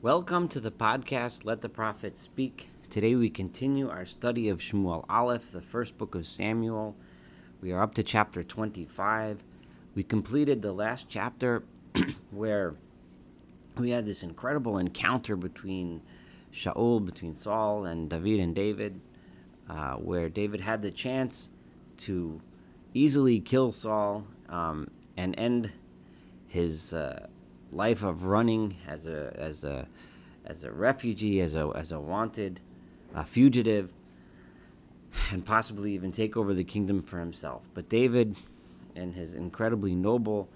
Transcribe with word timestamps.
Welcome 0.00 0.46
to 0.50 0.60
the 0.60 0.70
podcast, 0.70 1.44
Let 1.44 1.60
the 1.60 1.68
Prophet 1.68 2.16
Speak. 2.16 2.70
Today 2.88 3.16
we 3.16 3.28
continue 3.28 3.90
our 3.90 4.06
study 4.06 4.48
of 4.48 4.60
Shmuel 4.60 5.04
Aleph, 5.08 5.50
the 5.50 5.60
first 5.60 5.98
book 5.98 6.14
of 6.14 6.24
Samuel. 6.24 6.94
We 7.60 7.72
are 7.72 7.82
up 7.82 7.94
to 7.94 8.04
chapter 8.04 8.44
25. 8.44 9.42
We 9.96 10.04
completed 10.04 10.62
the 10.62 10.70
last 10.70 11.06
chapter 11.08 11.64
where 12.30 12.76
we 13.76 13.90
had 13.90 14.06
this 14.06 14.22
incredible 14.22 14.78
encounter 14.78 15.34
between 15.34 16.02
Shaul, 16.54 17.04
between 17.04 17.34
Saul 17.34 17.84
and 17.84 18.08
David 18.08 18.38
and 18.38 18.54
David, 18.54 19.00
uh, 19.68 19.94
where 19.94 20.28
David 20.28 20.60
had 20.60 20.80
the 20.80 20.92
chance 20.92 21.48
to 21.96 22.40
easily 22.94 23.40
kill 23.40 23.72
Saul 23.72 24.28
um, 24.48 24.92
and 25.16 25.34
end 25.36 25.72
his 26.46 26.92
uh, 26.92 27.26
life 27.72 28.02
of 28.02 28.24
running 28.24 28.76
as 28.86 29.06
a 29.06 29.32
as 29.36 29.64
a 29.64 29.86
as 30.44 30.64
a 30.64 30.72
refugee, 30.72 31.40
as 31.40 31.54
a 31.54 31.70
as 31.74 31.92
a 31.92 32.00
wanted 32.00 32.60
uh, 33.14 33.24
fugitive, 33.24 33.92
and 35.30 35.44
possibly 35.44 35.92
even 35.92 36.12
take 36.12 36.36
over 36.36 36.54
the 36.54 36.64
kingdom 36.64 37.02
for 37.02 37.18
himself. 37.18 37.68
But 37.74 37.88
David, 37.88 38.36
in 38.94 39.12
his 39.12 39.34
incredibly 39.34 39.94
noble 39.94 40.48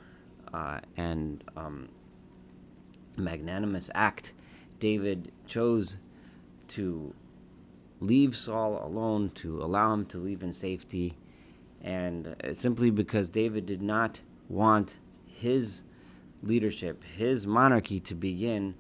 uh, 0.53 0.81
and 0.97 1.45
um, 1.57 1.89
magnanimous 3.17 3.91
act, 3.95 4.33
David 4.81 5.33
chose 5.47 5.97
to 6.69 7.15
leave 8.01 8.37
Saul 8.37 8.85
alone, 8.85 9.31
to 9.37 9.63
allow 9.63 9.93
him 9.95 10.07
to 10.07 10.19
leave 10.19 10.43
in 10.43 10.53
safety, 10.53 11.15
and 11.83 12.35
uh, 12.43 12.53
simply 12.53 12.91
because 12.91 13.29
David 13.29 13.67
did 13.67 13.83
not 13.83 14.21
want 14.49 14.97
his 15.27 15.83
leadership, 16.43 17.03
his 17.05 17.47
monarchy 17.47 18.01
to 18.01 18.15
begin 18.15 18.75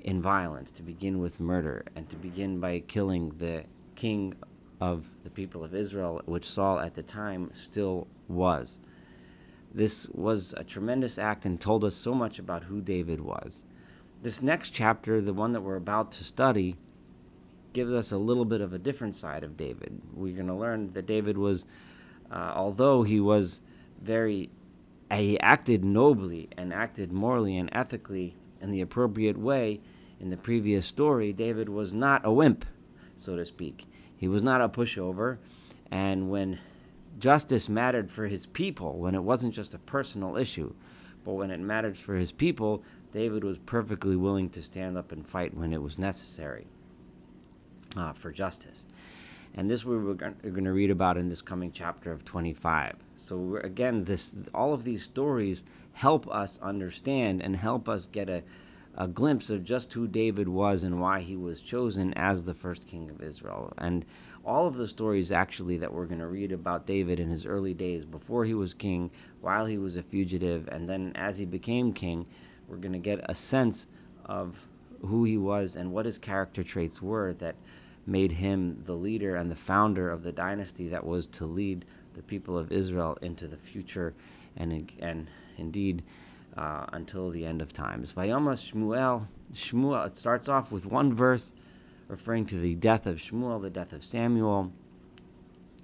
in 0.00 0.22
violence, 0.22 0.70
to 0.70 0.82
begin 0.82 1.18
with 1.18 1.40
murder, 1.40 1.84
and 1.94 2.08
to 2.08 2.16
begin 2.16 2.60
by 2.60 2.80
killing 2.80 3.30
the 3.38 3.64
king 3.94 4.34
of 4.80 5.08
the 5.24 5.30
people 5.30 5.64
of 5.64 5.74
Israel, 5.74 6.20
which 6.26 6.48
Saul 6.48 6.78
at 6.78 6.94
the 6.94 7.02
time 7.02 7.50
still 7.52 8.06
was. 8.28 8.78
This 9.74 10.08
was 10.08 10.54
a 10.56 10.64
tremendous 10.64 11.18
act 11.18 11.44
and 11.44 11.60
told 11.60 11.84
us 11.84 11.94
so 11.94 12.14
much 12.14 12.38
about 12.38 12.64
who 12.64 12.80
David 12.80 13.20
was. 13.20 13.64
This 14.22 14.40
next 14.40 14.70
chapter, 14.70 15.20
the 15.20 15.34
one 15.34 15.52
that 15.52 15.60
we're 15.60 15.76
about 15.76 16.12
to 16.12 16.24
study, 16.24 16.76
gives 17.72 17.92
us 17.92 18.10
a 18.10 18.16
little 18.16 18.46
bit 18.46 18.62
of 18.62 18.72
a 18.72 18.78
different 18.78 19.14
side 19.14 19.44
of 19.44 19.56
David. 19.56 20.00
We're 20.14 20.34
going 20.34 20.46
to 20.46 20.54
learn 20.54 20.92
that 20.94 21.06
David 21.06 21.36
was, 21.36 21.66
uh, 22.30 22.52
although 22.54 23.02
he 23.02 23.20
was 23.20 23.60
very 24.00 24.48
he 25.12 25.38
acted 25.40 25.84
nobly 25.84 26.48
and 26.56 26.72
acted 26.72 27.12
morally 27.12 27.56
and 27.56 27.68
ethically 27.72 28.36
in 28.60 28.70
the 28.70 28.80
appropriate 28.80 29.38
way 29.38 29.80
in 30.18 30.30
the 30.30 30.36
previous 30.36 30.86
story, 30.86 31.32
David 31.32 31.68
was 31.68 31.92
not 31.92 32.24
a 32.24 32.32
wimp, 32.32 32.64
so 33.16 33.36
to 33.36 33.44
speak. 33.44 33.86
He 34.16 34.28
was 34.28 34.42
not 34.42 34.62
a 34.62 34.68
pushover. 34.68 35.38
And 35.90 36.30
when 36.30 36.58
justice 37.18 37.68
mattered 37.68 38.10
for 38.10 38.26
his 38.26 38.46
people, 38.46 38.98
when 38.98 39.14
it 39.14 39.22
wasn't 39.22 39.54
just 39.54 39.74
a 39.74 39.78
personal 39.78 40.36
issue, 40.36 40.74
but 41.24 41.34
when 41.34 41.50
it 41.50 41.60
mattered 41.60 41.98
for 41.98 42.14
his 42.14 42.32
people, 42.32 42.82
David 43.12 43.44
was 43.44 43.58
perfectly 43.58 44.16
willing 44.16 44.48
to 44.50 44.62
stand 44.62 44.96
up 44.96 45.12
and 45.12 45.26
fight 45.26 45.54
when 45.54 45.72
it 45.72 45.82
was 45.82 45.98
necessary 45.98 46.66
uh, 47.96 48.12
for 48.12 48.30
justice. 48.30 48.84
And 49.56 49.70
this 49.70 49.86
we're 49.86 50.12
going 50.12 50.64
to 50.64 50.72
read 50.72 50.90
about 50.90 51.16
in 51.16 51.30
this 51.30 51.40
coming 51.40 51.72
chapter 51.72 52.12
of 52.12 52.26
25. 52.26 52.96
So 53.16 53.56
again, 53.64 54.04
this 54.04 54.34
all 54.54 54.74
of 54.74 54.84
these 54.84 55.02
stories 55.02 55.64
help 55.94 56.28
us 56.28 56.58
understand 56.60 57.40
and 57.40 57.56
help 57.56 57.88
us 57.88 58.06
get 58.12 58.28
a, 58.28 58.42
a 58.94 59.08
glimpse 59.08 59.48
of 59.48 59.64
just 59.64 59.94
who 59.94 60.06
David 60.06 60.46
was 60.46 60.82
and 60.82 61.00
why 61.00 61.20
he 61.20 61.36
was 61.36 61.62
chosen 61.62 62.12
as 62.14 62.44
the 62.44 62.52
first 62.52 62.86
king 62.86 63.08
of 63.08 63.22
Israel. 63.22 63.72
And 63.78 64.04
all 64.44 64.66
of 64.66 64.76
the 64.76 64.86
stories 64.86 65.32
actually 65.32 65.78
that 65.78 65.92
we're 65.92 66.04
going 66.04 66.20
to 66.20 66.26
read 66.26 66.52
about 66.52 66.86
David 66.86 67.18
in 67.18 67.30
his 67.30 67.46
early 67.46 67.72
days 67.72 68.04
before 68.04 68.44
he 68.44 68.52
was 68.52 68.74
king, 68.74 69.10
while 69.40 69.64
he 69.64 69.78
was 69.78 69.96
a 69.96 70.02
fugitive, 70.02 70.68
and 70.68 70.86
then 70.86 71.12
as 71.14 71.38
he 71.38 71.46
became 71.46 71.94
king, 71.94 72.26
we're 72.68 72.76
going 72.76 72.92
to 72.92 72.98
get 72.98 73.20
a 73.24 73.34
sense 73.34 73.86
of 74.26 74.66
who 75.00 75.24
he 75.24 75.38
was 75.38 75.76
and 75.76 75.92
what 75.92 76.04
his 76.04 76.18
character 76.18 76.62
traits 76.62 77.00
were 77.00 77.32
that 77.34 77.56
made 78.06 78.32
him 78.32 78.82
the 78.84 78.94
leader 78.94 79.34
and 79.34 79.50
the 79.50 79.56
founder 79.56 80.10
of 80.10 80.22
the 80.22 80.32
dynasty 80.32 80.88
that 80.88 81.04
was 81.04 81.26
to 81.26 81.44
lead 81.44 81.84
the 82.14 82.22
people 82.22 82.56
of 82.56 82.72
Israel 82.72 83.18
into 83.20 83.48
the 83.48 83.56
future 83.56 84.14
and, 84.56 84.90
and 85.00 85.28
indeed 85.58 86.02
uh, 86.56 86.86
until 86.92 87.30
the 87.30 87.44
end 87.44 87.60
of 87.60 87.72
times. 87.72 88.12
Vayomas 88.12 88.72
Shmuel, 88.72 89.26
Shmuel, 89.54 90.06
it 90.06 90.16
starts 90.16 90.48
off 90.48 90.72
with 90.72 90.86
one 90.86 91.14
verse 91.14 91.52
referring 92.08 92.46
to 92.46 92.58
the 92.58 92.74
death 92.74 93.06
of 93.06 93.18
Shmuel, 93.18 93.60
the 93.60 93.70
death 93.70 93.92
of 93.92 94.04
Samuel. 94.04 94.72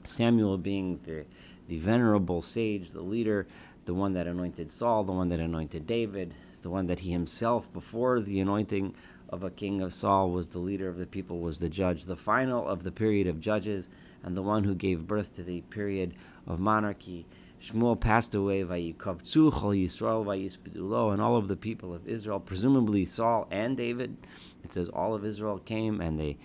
Samuel 0.06 0.58
being 0.58 1.00
the, 1.04 1.24
the 1.68 1.78
venerable 1.78 2.42
sage, 2.42 2.90
the 2.90 3.02
leader, 3.02 3.46
the 3.84 3.94
one 3.94 4.12
that 4.14 4.26
anointed 4.26 4.70
Saul, 4.70 5.04
the 5.04 5.12
one 5.12 5.28
that 5.28 5.40
anointed 5.40 5.86
David, 5.86 6.34
the 6.62 6.70
one 6.70 6.86
that 6.86 7.00
he 7.00 7.10
himself, 7.10 7.72
before 7.72 8.20
the 8.20 8.40
anointing 8.40 8.94
of 9.32 9.42
a 9.42 9.50
king 9.50 9.80
of 9.80 9.94
Saul 9.94 10.30
was 10.30 10.50
the 10.50 10.58
leader 10.58 10.88
of 10.88 10.98
the 10.98 11.06
people, 11.06 11.40
was 11.40 11.58
the 11.58 11.70
judge, 11.70 12.04
the 12.04 12.16
final 12.16 12.68
of 12.68 12.84
the 12.84 12.92
period 12.92 13.26
of 13.26 13.40
judges, 13.40 13.88
and 14.22 14.36
the 14.36 14.42
one 14.42 14.64
who 14.64 14.74
gave 14.74 15.06
birth 15.06 15.34
to 15.36 15.42
the 15.42 15.62
period 15.62 16.14
of 16.46 16.60
monarchy. 16.60 17.26
Shmuel 17.64 17.98
passed 17.98 18.34
away, 18.34 18.62
Vayikavtzu 18.62 19.50
Chol 19.52 19.84
Yisrael 19.84 20.24
Vayispidulo, 20.24 21.12
and 21.12 21.22
all 21.22 21.36
of 21.36 21.48
the 21.48 21.56
people 21.56 21.94
of 21.94 22.06
Israel, 22.06 22.40
presumably 22.40 23.06
Saul 23.06 23.48
and 23.50 23.76
David. 23.76 24.16
It 24.62 24.70
says 24.70 24.88
all 24.90 25.14
of 25.14 25.24
Israel 25.24 25.58
came 25.58 26.00
and 26.00 26.20
they 26.20 26.36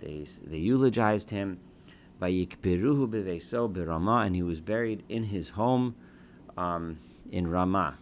they 0.00 0.26
they 0.44 0.58
eulogized 0.58 1.30
him. 1.30 1.60
Vayikpiruhu 2.20 3.08
Beveso 3.08 3.72
Birama, 3.72 4.26
and 4.26 4.36
he 4.36 4.42
was 4.42 4.60
buried 4.60 5.02
in 5.08 5.24
his 5.24 5.50
home 5.50 5.94
um, 6.56 6.98
in 7.30 7.48
Ramah. 7.48 7.96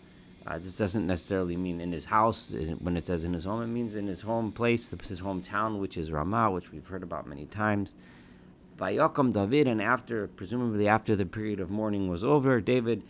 Uh, 0.45 0.59
this 0.59 0.77
doesn't 0.77 1.07
necessarily 1.07 1.57
mean 1.57 1.81
in 1.81 1.93
his 1.93 2.07
house. 2.07 2.53
When 2.81 2.97
it 2.97 3.05
says 3.05 3.25
in 3.25 3.33
his 3.33 3.45
home, 3.45 3.63
it 3.63 3.69
means 3.69 3.95
in 3.95 4.09
his 4.09 4.23
home 4.23 4.51
place, 4.51 4.91
his 4.91 5.21
hometown, 5.21 5.79
which 5.79 5.97
is 5.97 6.11
Ramah, 6.11 6.51
which 6.51 6.73
we've 6.73 6.87
heard 6.87 7.03
about 7.03 7.29
many 7.29 7.47
times. 7.47 7.95
Vayakam 8.79 9.33
David, 9.33 9.69
and 9.69 9.81
after, 9.81 10.27
presumably 10.27 10.89
after 10.89 11.15
the 11.15 11.27
period 11.27 11.61
of 11.61 11.71
mourning 11.71 12.09
was 12.09 12.25
over, 12.25 12.61
David 12.61 13.03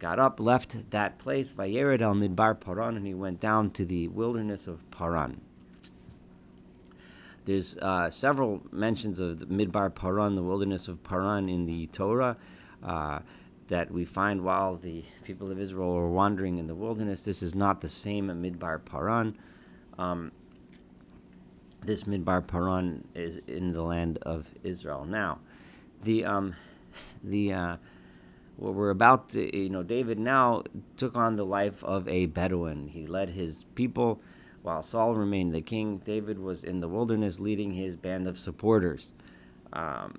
got 0.00 0.18
up, 0.18 0.40
left 0.40 0.90
that 0.90 1.18
place, 1.18 1.52
Vayered 1.52 2.02
al 2.02 2.14
Midbar 2.14 2.58
Paran, 2.58 2.96
and 2.96 3.06
he 3.06 3.14
went 3.14 3.38
down 3.38 3.70
to 3.72 3.84
the 3.84 4.08
wilderness 4.08 4.66
of 4.66 4.90
Paran. 4.90 5.40
There's 7.44 7.76
uh, 7.76 8.10
several 8.10 8.62
mentions 8.72 9.20
of 9.20 9.38
Midbar 9.48 9.94
Paran, 9.94 10.34
the 10.34 10.42
wilderness 10.42 10.88
of 10.88 11.04
Paran, 11.04 11.48
in 11.48 11.66
the 11.66 11.86
Torah. 11.88 12.36
Uh, 12.82 13.20
that 13.70 13.90
we 13.90 14.04
find 14.04 14.42
while 14.42 14.76
the 14.76 15.04
people 15.24 15.50
of 15.50 15.58
Israel 15.60 15.94
were 15.94 16.10
wandering 16.10 16.58
in 16.58 16.66
the 16.66 16.74
wilderness. 16.74 17.24
This 17.24 17.40
is 17.40 17.54
not 17.54 17.80
the 17.80 17.88
same 17.88 18.28
Midbar 18.28 18.84
Paran. 18.84 19.38
Um, 19.96 20.32
this 21.80 22.04
Midbar 22.04 22.46
Paran 22.46 23.06
is 23.14 23.38
in 23.46 23.72
the 23.72 23.82
land 23.82 24.18
of 24.22 24.46
Israel. 24.64 25.04
Now, 25.04 25.38
the 26.02 26.24
um, 26.24 26.56
the 27.24 27.52
uh, 27.52 27.76
what 28.56 28.74
we're 28.74 28.90
about 28.90 29.30
to, 29.30 29.56
you 29.56 29.70
know, 29.70 29.84
David 29.84 30.18
now 30.18 30.64
took 30.96 31.14
on 31.14 31.36
the 31.36 31.46
life 31.46 31.82
of 31.84 32.06
a 32.08 32.26
Bedouin. 32.26 32.88
He 32.88 33.06
led 33.06 33.30
his 33.30 33.64
people 33.76 34.20
while 34.62 34.82
Saul 34.82 35.14
remained 35.14 35.54
the 35.54 35.62
king. 35.62 35.98
David 36.04 36.40
was 36.40 36.64
in 36.64 36.80
the 36.80 36.88
wilderness 36.88 37.38
leading 37.38 37.72
his 37.72 37.94
band 37.94 38.26
of 38.26 38.38
supporters. 38.38 39.12
Um, 39.72 40.18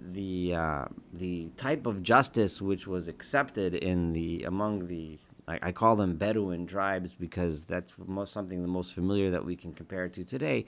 the 0.00 0.54
uh, 0.54 0.84
the 1.12 1.48
type 1.56 1.86
of 1.86 2.02
justice 2.02 2.60
which 2.60 2.86
was 2.86 3.08
accepted 3.08 3.74
in 3.74 4.12
the 4.12 4.44
among 4.44 4.86
the 4.88 5.18
I, 5.48 5.70
call 5.70 5.94
them 5.94 6.16
Bedouin 6.16 6.66
tribes 6.66 7.14
because 7.14 7.64
that's 7.64 7.92
most 8.04 8.32
something 8.32 8.62
the 8.62 8.68
most 8.68 8.94
familiar 8.94 9.30
that 9.30 9.44
we 9.44 9.54
can 9.54 9.72
compare 9.72 10.08
to 10.08 10.24
today. 10.24 10.66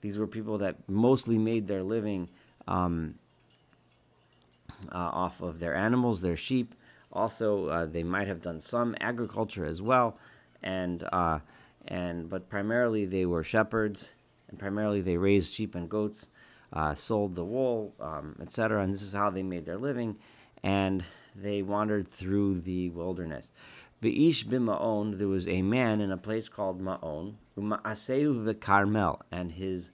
These 0.00 0.18
were 0.18 0.26
people 0.26 0.58
that 0.58 0.76
mostly 0.88 1.38
made 1.38 1.68
their 1.68 1.84
living 1.84 2.28
um, 2.66 3.14
uh, 4.92 4.96
off 4.96 5.40
of 5.40 5.60
their 5.60 5.76
animals, 5.76 6.20
their 6.22 6.36
sheep. 6.36 6.74
Also, 7.12 7.68
uh, 7.68 7.86
they 7.86 8.02
might 8.02 8.26
have 8.26 8.42
done 8.42 8.58
some 8.58 8.96
agriculture 9.00 9.64
as 9.64 9.80
well, 9.80 10.18
and 10.62 11.08
uh, 11.12 11.38
and 11.86 12.28
but 12.28 12.48
primarily 12.48 13.06
they 13.06 13.26
were 13.26 13.44
shepherds, 13.44 14.10
and 14.48 14.58
primarily 14.58 15.00
they 15.00 15.16
raised 15.16 15.52
sheep 15.52 15.76
and 15.76 15.88
goats 15.88 16.28
uh, 16.72 16.94
sold 16.94 17.34
the 17.34 17.44
wool, 17.44 17.94
um, 18.00 18.36
etc. 18.40 18.82
And 18.82 18.92
this 18.92 19.02
is 19.02 19.12
how 19.12 19.30
they 19.30 19.42
made 19.42 19.66
their 19.66 19.76
living. 19.76 20.16
And 20.62 21.04
they 21.34 21.62
wandered 21.62 22.10
through 22.10 22.60
the 22.60 22.90
wilderness. 22.90 23.50
Ve'ish 24.02 24.44
b'ma'on, 24.44 25.18
there 25.18 25.28
was 25.28 25.48
a 25.48 25.62
man 25.62 26.00
in 26.00 26.10
a 26.10 26.16
place 26.16 26.48
called 26.48 26.82
Ma'on, 26.82 27.34
uma'aseu 27.58 28.44
v'karmel, 28.44 29.20
and 29.32 29.52
his 29.52 29.90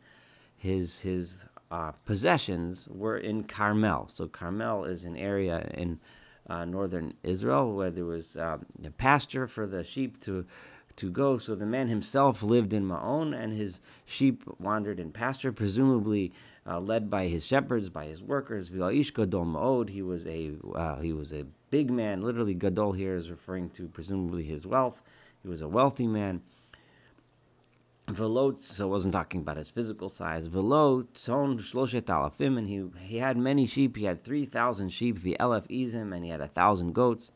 his 0.56 1.00
his 1.00 1.44
uh, 1.70 1.92
possessions 2.04 2.88
were 2.88 3.16
in 3.16 3.44
Carmel. 3.44 4.08
So 4.08 4.26
Carmel 4.26 4.84
is 4.84 5.04
an 5.04 5.16
area 5.16 5.70
in 5.74 6.00
uh, 6.48 6.64
northern 6.64 7.14
Israel 7.22 7.74
where 7.74 7.90
there 7.90 8.04
was 8.04 8.36
um, 8.36 8.66
a 8.84 8.90
pasture 8.90 9.46
for 9.46 9.66
the 9.66 9.84
sheep 9.84 10.20
to 10.24 10.46
to 10.96 11.10
go. 11.10 11.38
So 11.38 11.54
the 11.54 11.66
man 11.66 11.88
himself 11.88 12.42
lived 12.42 12.72
in 12.72 12.84
Ma'on, 12.84 13.34
and 13.34 13.54
his 13.54 13.80
sheep 14.04 14.42
wandered 14.58 15.00
in 15.00 15.12
pasture, 15.12 15.52
presumably 15.52 16.32
uh, 16.66 16.80
led 16.80 17.10
by 17.10 17.26
his 17.26 17.44
shepherds, 17.44 17.88
by 17.88 18.06
his 18.06 18.22
workers. 18.22 18.68
He 18.68 18.78
was 18.78 20.26
a 20.26 20.52
uh, 20.74 21.00
he 21.00 21.12
was 21.12 21.32
a 21.32 21.44
big 21.70 21.90
man. 21.90 22.22
Literally, 22.22 22.54
gadol 22.54 22.92
here 22.92 23.16
is 23.16 23.30
referring 23.30 23.70
to 23.70 23.88
presumably 23.88 24.44
his 24.44 24.66
wealth. 24.66 25.02
He 25.42 25.48
was 25.48 25.60
a 25.60 25.68
wealthy 25.68 26.06
man. 26.06 26.42
Velo, 28.08 28.56
so 28.56 28.86
I 28.86 28.90
wasn't 28.90 29.12
talking 29.12 29.40
about 29.40 29.56
his 29.56 29.70
physical 29.70 30.08
size. 30.08 30.48
Velo 30.48 31.04
tzon 31.14 31.58
shloshet 31.60 32.02
alafim, 32.02 32.58
and 32.58 32.68
he 32.68 32.84
he 33.06 33.18
had 33.18 33.36
many 33.36 33.66
sheep. 33.66 33.96
He 33.96 34.04
had 34.04 34.22
three 34.22 34.44
thousand 34.44 34.90
sheep. 34.90 35.18
V'elef 35.18 35.66
izim, 35.68 36.14
and 36.14 36.24
he 36.24 36.30
had 36.30 36.40
a 36.40 36.48
thousand 36.48 36.94
goats. 36.94 37.30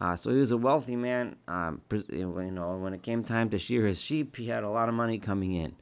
Uh, 0.00 0.14
so 0.14 0.30
he 0.30 0.38
was 0.38 0.52
a 0.52 0.56
wealthy 0.56 0.94
man. 0.94 1.36
Um, 1.48 1.80
you 1.90 2.50
know, 2.52 2.76
when 2.76 2.94
it 2.94 3.02
came 3.02 3.24
time 3.24 3.50
to 3.50 3.58
shear 3.58 3.86
his 3.86 4.00
sheep, 4.00 4.36
he 4.36 4.46
had 4.46 4.62
a 4.62 4.70
lot 4.70 4.88
of 4.88 4.94
money 4.94 5.18
coming 5.18 5.54
in. 5.54 5.74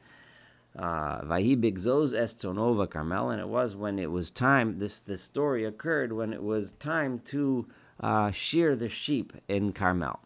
Uh, 0.78 1.22
Vahi 1.22 1.56
bigzos 1.56 2.12
estonova 2.12 2.88
Carmel, 2.88 3.30
and 3.30 3.40
it 3.40 3.48
was 3.48 3.74
when 3.74 3.98
it 3.98 4.10
was 4.10 4.30
time. 4.30 4.78
This 4.78 5.00
this 5.00 5.22
story 5.22 5.64
occurred 5.64 6.12
when 6.12 6.32
it 6.32 6.42
was 6.42 6.72
time 6.72 7.20
to 7.26 7.66
uh, 8.00 8.30
shear 8.30 8.76
the 8.76 8.88
sheep 8.88 9.32
in 9.48 9.72
Carmel. 9.72 10.20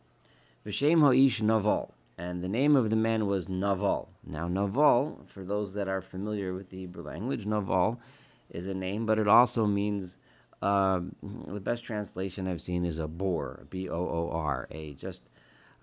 V'shem 0.67 1.01
ho'ish 1.01 1.41
Naval, 1.41 1.95
and 2.19 2.43
the 2.43 2.49
name 2.49 2.75
of 2.75 2.91
the 2.91 2.97
man 2.97 3.27
was 3.27 3.49
Naval. 3.49 4.09
Now 4.27 4.49
Naval, 4.49 5.21
for 5.27 5.45
those 5.45 5.75
that 5.75 5.89
are 5.89 6.03
familiar 6.03 6.53
with 6.53 6.71
the 6.71 6.79
Hebrew 6.79 7.05
language, 7.05 7.47
Naval 7.47 8.01
is 8.51 8.67
a 8.67 8.75
name, 8.75 9.07
but 9.07 9.19
it 9.19 9.29
also 9.29 9.67
means 9.67 10.17
uh, 10.63 11.01
the 11.47 11.61
best 11.61 11.85
translation 11.85 12.47
I've 12.47 12.61
seen 12.61 12.85
is 12.85 12.99
a 12.99 13.07
boor, 13.07 13.67
B 13.71 13.89
O 13.89 13.95
O 13.95 14.31
R, 14.33 14.67
a 14.71 14.95
just 14.95 15.23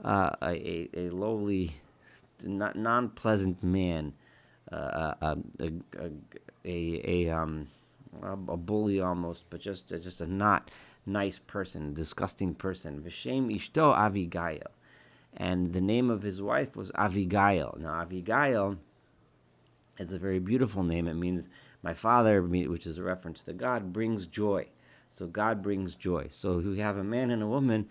uh, 0.04 0.32
a, 0.42 0.90
a 0.94 1.10
lowly, 1.10 1.78
non 2.44 3.10
pleasant 3.10 3.64
man, 3.64 4.14
a, 4.72 5.16
a, 5.22 5.38
a, 6.66 7.02
a, 7.06 7.30
um, 7.30 7.68
a 8.22 8.58
bully 8.58 9.00
almost, 9.00 9.46
but 9.50 9.62
just 9.62 9.90
just 9.90 10.22
a 10.22 10.28
not 10.28 10.72
nice 11.06 11.40
person, 11.40 11.94
disgusting 11.94 12.54
person. 12.54 13.02
Vishem 13.02 13.54
Ishto 13.54 13.96
Avigail. 13.96 14.68
And 15.36 15.74
the 15.74 15.82
name 15.82 16.10
of 16.10 16.24
his 16.24 16.42
wife 16.42 16.76
was 16.76 16.92
Avigail. 16.92 17.78
Now, 17.80 18.04
Avigail 18.04 18.78
is 20.00 20.14
a 20.14 20.20
very 20.20 20.40
beautiful 20.40 20.84
name. 20.84 21.08
It 21.08 21.14
means 21.14 21.48
my 21.84 21.94
father, 21.94 22.42
which 22.42 22.88
is 22.88 22.98
a 22.98 23.04
reference 23.04 23.44
to 23.44 23.54
God, 23.54 23.94
brings 23.94 24.26
joy. 24.26 24.68
So 25.12 25.28
God 25.28 25.62
brings 25.62 25.96
joy. 25.96 26.28
So 26.32 26.58
we 26.58 26.80
have 26.80 26.98
a 26.98 27.04
man 27.04 27.32
and 27.32 27.42
a 27.42 27.48
woman 27.48 27.88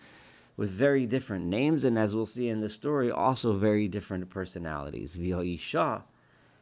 with 0.56 0.70
very 0.70 1.06
different 1.06 1.46
names, 1.46 1.84
and 1.84 1.98
as 1.98 2.14
we'll 2.14 2.26
see 2.26 2.48
in 2.48 2.60
the 2.60 2.68
story, 2.68 3.10
also 3.10 3.52
very 3.52 3.88
different 3.88 4.30
personalities. 4.30 5.16
V'ha'isha, 5.16 6.02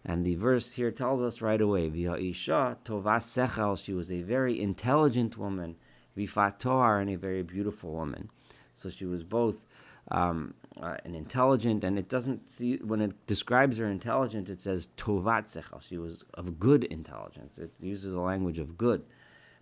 and 0.05 0.25
the 0.25 0.35
verse 0.35 0.73
here 0.73 0.91
tells 0.91 1.21
us 1.21 1.41
right 1.41 1.61
away, 1.61 1.89
V'ha'isha 1.89 2.77
tovas 2.85 3.25
sechel, 3.25 3.83
she 3.83 3.93
was 3.93 4.13
a 4.13 4.23
very 4.23 4.61
intelligent 4.61 5.39
woman, 5.39 5.77
v'fat 6.17 7.01
and 7.01 7.11
a 7.11 7.17
very 7.17 7.43
beautiful 7.43 7.93
woman. 7.93 8.31
So 8.75 8.91
she 8.91 9.07
was 9.07 9.25
both 9.25 9.67
um, 10.11 10.55
uh, 10.83 10.97
an 11.05 11.15
intelligent, 11.15 11.85
and 11.85 11.99
it 11.99 12.09
doesn't 12.09 12.49
see 12.49 12.77
when 12.77 13.01
it 13.01 13.27
describes 13.27 13.79
her 13.79 13.87
intelligence, 13.87 14.51
it 14.51 14.61
says 14.61 14.89
tovat 14.97 15.45
sechel. 15.45 15.81
She 15.81 15.97
was 15.97 16.25
of 16.35 16.59
good 16.59 16.85
intelligence. 16.85 17.59
It 17.59 17.73
uses 17.81 18.13
the 18.13 18.21
language 18.21 18.59
of 18.59 18.77
good, 18.77 19.05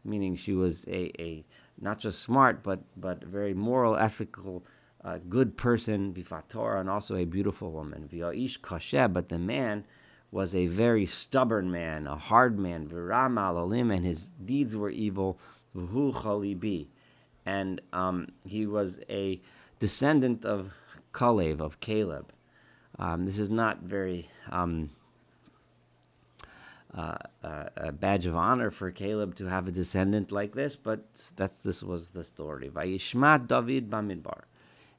meaning 0.04 0.34
she 0.34 0.52
was 0.52 0.84
a, 0.88 1.12
a 1.22 1.44
not 1.80 1.98
just 2.00 2.20
smart, 2.20 2.62
but 2.62 2.80
but 2.96 3.22
very 3.22 3.54
moral, 3.54 3.96
ethical, 3.96 4.64
uh, 5.04 5.18
good 5.28 5.56
person, 5.56 6.12
vifatora, 6.12 6.80
and 6.80 6.90
also 6.90 7.14
a 7.14 7.24
beautiful 7.24 7.70
woman. 7.70 8.08
V'ya'ish 8.12 8.58
kasher, 8.60 9.12
but 9.12 9.28
the 9.28 9.38
man 9.38 9.84
was 10.32 10.54
a 10.54 10.66
very 10.66 11.04
stubborn 11.04 11.70
man, 11.70 12.06
a 12.06 12.16
hard 12.16 12.58
man, 12.58 12.88
v'ram 12.88 13.34
alalim, 13.34 13.94
and 13.94 14.04
his 14.04 14.24
deeds 14.44 14.76
were 14.76 14.90
evil. 14.90 15.38
And 17.44 17.80
um, 17.92 18.28
he 18.44 18.66
was 18.66 18.98
a 19.08 19.40
descendant 19.78 20.44
of 20.44 20.72
Kalev, 21.12 21.60
of 21.60 21.80
Caleb. 21.80 22.32
Um, 22.98 23.26
this 23.26 23.38
is 23.38 23.50
not 23.50 23.82
very 23.82 24.28
um, 24.50 24.90
uh, 26.94 27.16
uh, 27.42 27.64
a 27.76 27.92
badge 27.92 28.26
of 28.26 28.34
honor 28.34 28.70
for 28.70 28.90
Caleb 28.90 29.34
to 29.36 29.46
have 29.46 29.68
a 29.68 29.70
descendant 29.70 30.32
like 30.32 30.54
this, 30.54 30.76
but 30.76 31.04
that's 31.36 31.62
this 31.62 31.82
was 31.82 32.10
the 32.10 32.24
story. 32.24 32.68
Vayishma 32.68 33.46
David 33.46 33.90
Bamidbar, 33.90 34.42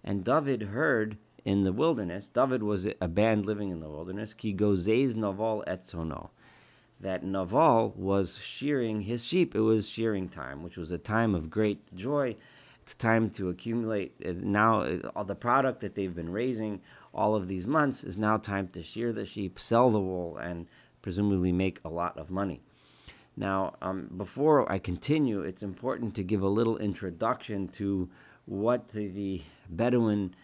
and 0.03 0.24
David 0.24 0.63
heard 0.63 1.18
in 1.45 1.63
the 1.63 1.73
wilderness. 1.73 2.29
David 2.29 2.63
was 2.63 2.85
a 2.85 3.07
band 3.07 3.45
living 3.45 3.69
in 3.69 3.79
the 3.79 3.89
wilderness. 3.89 4.33
Ki 4.33 4.53
gozes 4.53 5.15
Naval 5.15 5.63
etzono, 5.67 6.29
that 6.99 7.23
Naval 7.23 7.93
was 7.95 8.37
shearing 8.37 9.01
his 9.01 9.23
sheep. 9.23 9.55
It 9.55 9.61
was 9.61 9.89
shearing 9.89 10.29
time, 10.29 10.63
which 10.63 10.77
was 10.77 10.91
a 10.91 10.97
time 10.97 11.35
of 11.35 11.49
great 11.49 11.93
joy 11.95 12.35
it's 12.83 12.95
time 12.95 13.29
to 13.29 13.47
accumulate. 13.47 14.13
Uh, 14.25 14.33
now, 14.35 14.81
uh, 14.81 15.09
all 15.15 15.23
the 15.23 15.35
product 15.35 15.79
that 15.79 15.95
they've 15.95 16.13
been 16.13 16.33
raising 16.33 16.81
all 17.13 17.33
of 17.33 17.47
these 17.47 17.65
months 17.65 18.03
is 18.03 18.17
now 18.17 18.35
time 18.35 18.67
to 18.69 18.83
shear 18.83 19.13
the 19.13 19.25
sheep, 19.25 19.57
sell 19.57 19.89
the 19.89 20.01
wool, 20.01 20.37
and 20.37 20.67
presumably 21.01 21.53
make 21.53 21.79
a 21.85 21.89
lot 21.89 22.17
of 22.17 22.29
money. 22.29 22.61
Now, 23.37 23.75
um, 23.81 24.09
before 24.17 24.69
I 24.69 24.79
continue, 24.79 25.41
it's 25.43 25.63
important 25.63 26.13
to 26.15 26.23
give 26.23 26.41
a 26.41 26.49
little 26.49 26.77
introduction 26.77 27.69
to 27.69 28.09
what 28.45 28.89
the, 28.89 29.07
the 29.07 29.41
Bedouin 29.69 30.35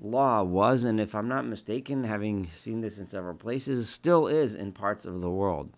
law 0.00 0.42
was, 0.42 0.84
and 0.84 1.00
if 1.00 1.14
I'm 1.14 1.28
not 1.28 1.46
mistaken, 1.46 2.04
having 2.04 2.48
seen 2.52 2.80
this 2.80 2.98
in 2.98 3.04
several 3.04 3.34
places, 3.34 3.88
still 3.88 4.26
is 4.26 4.54
in 4.54 4.72
parts 4.72 5.04
of 5.04 5.20
the 5.20 5.30
world. 5.30 5.70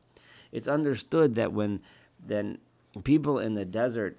It's 0.52 0.69
understood 0.69 1.34
that 1.37 1.52
when 1.52 1.81
then 2.25 2.58
people 3.05 3.38
in 3.38 3.55
the 3.55 3.64
desert 3.64 4.19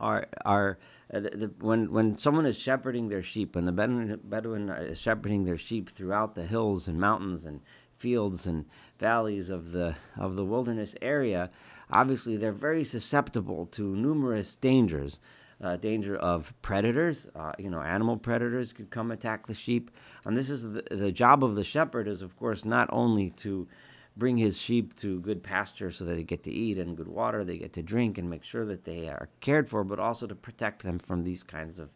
are 0.00 0.26
are 0.44 0.78
uh, 1.12 1.20
the, 1.20 1.30
the, 1.30 1.50
when 1.60 1.92
when 1.92 2.18
someone 2.18 2.46
is 2.46 2.58
shepherding 2.58 3.08
their 3.08 3.22
sheep, 3.22 3.54
when 3.54 3.66
the 3.66 3.72
Bedouin, 3.72 4.20
Bedouin 4.24 4.68
is 4.68 5.00
shepherding 5.00 5.44
their 5.44 5.58
sheep 5.58 5.88
throughout 5.88 6.34
the 6.34 6.46
hills 6.46 6.88
and 6.88 6.98
mountains 6.98 7.44
and 7.44 7.60
fields 7.96 8.46
and 8.46 8.64
valleys 8.98 9.50
of 9.50 9.72
the 9.72 9.96
of 10.16 10.36
the 10.36 10.44
wilderness 10.44 10.96
area, 11.00 11.50
obviously 11.90 12.36
they're 12.36 12.52
very 12.52 12.84
susceptible 12.84 13.66
to 13.66 13.94
numerous 13.96 14.56
dangers. 14.56 15.18
Uh, 15.62 15.76
danger 15.76 16.16
of 16.16 16.52
predators, 16.62 17.28
uh, 17.36 17.52
you 17.58 17.70
know, 17.70 17.80
animal 17.80 18.16
predators 18.16 18.72
could 18.72 18.90
come 18.90 19.10
attack 19.10 19.46
the 19.46 19.54
sheep, 19.54 19.90
and 20.26 20.36
this 20.36 20.50
is 20.50 20.62
the, 20.72 20.82
the 20.90 21.12
job 21.12 21.44
of 21.44 21.54
the 21.54 21.64
shepherd 21.64 22.08
is, 22.08 22.22
of 22.22 22.36
course, 22.36 22.64
not 22.64 22.88
only 22.92 23.30
to 23.30 23.68
bring 24.16 24.36
his 24.36 24.58
sheep 24.58 24.94
to 24.96 25.20
good 25.20 25.42
pasture 25.42 25.90
so 25.90 26.04
that 26.04 26.14
they 26.14 26.22
get 26.22 26.42
to 26.44 26.50
eat 26.50 26.78
and 26.78 26.96
good 26.96 27.08
water, 27.08 27.44
they 27.44 27.58
get 27.58 27.72
to 27.72 27.82
drink 27.82 28.18
and 28.18 28.30
make 28.30 28.44
sure 28.44 28.64
that 28.64 28.84
they 28.84 29.08
are 29.08 29.28
cared 29.40 29.68
for, 29.68 29.82
but 29.84 29.98
also 29.98 30.26
to 30.26 30.34
protect 30.34 30.82
them 30.82 30.98
from 30.98 31.22
these 31.22 31.42
kinds 31.42 31.78
of 31.78 31.90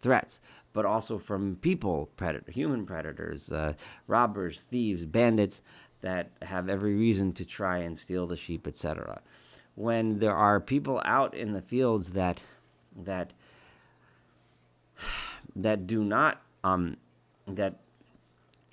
threats, 0.00 0.40
but 0.72 0.84
also 0.84 1.18
from 1.18 1.56
people, 1.56 2.10
predator, 2.16 2.50
human 2.50 2.86
predators, 2.86 3.52
uh, 3.52 3.74
robbers, 4.06 4.60
thieves, 4.60 5.04
bandits 5.04 5.60
that 6.00 6.30
have 6.42 6.68
every 6.68 6.94
reason 6.94 7.32
to 7.32 7.44
try 7.44 7.78
and 7.78 7.96
steal 7.96 8.26
the 8.26 8.36
sheep, 8.36 8.66
etc. 8.66 9.20
When 9.74 10.18
there 10.18 10.34
are 10.34 10.60
people 10.60 11.00
out 11.04 11.34
in 11.34 11.52
the 11.52 11.62
fields 11.62 12.12
that 12.12 12.40
that 12.96 13.32
that 15.56 15.86
do 15.86 16.04
not 16.04 16.40
um, 16.64 16.96
that 17.46 17.76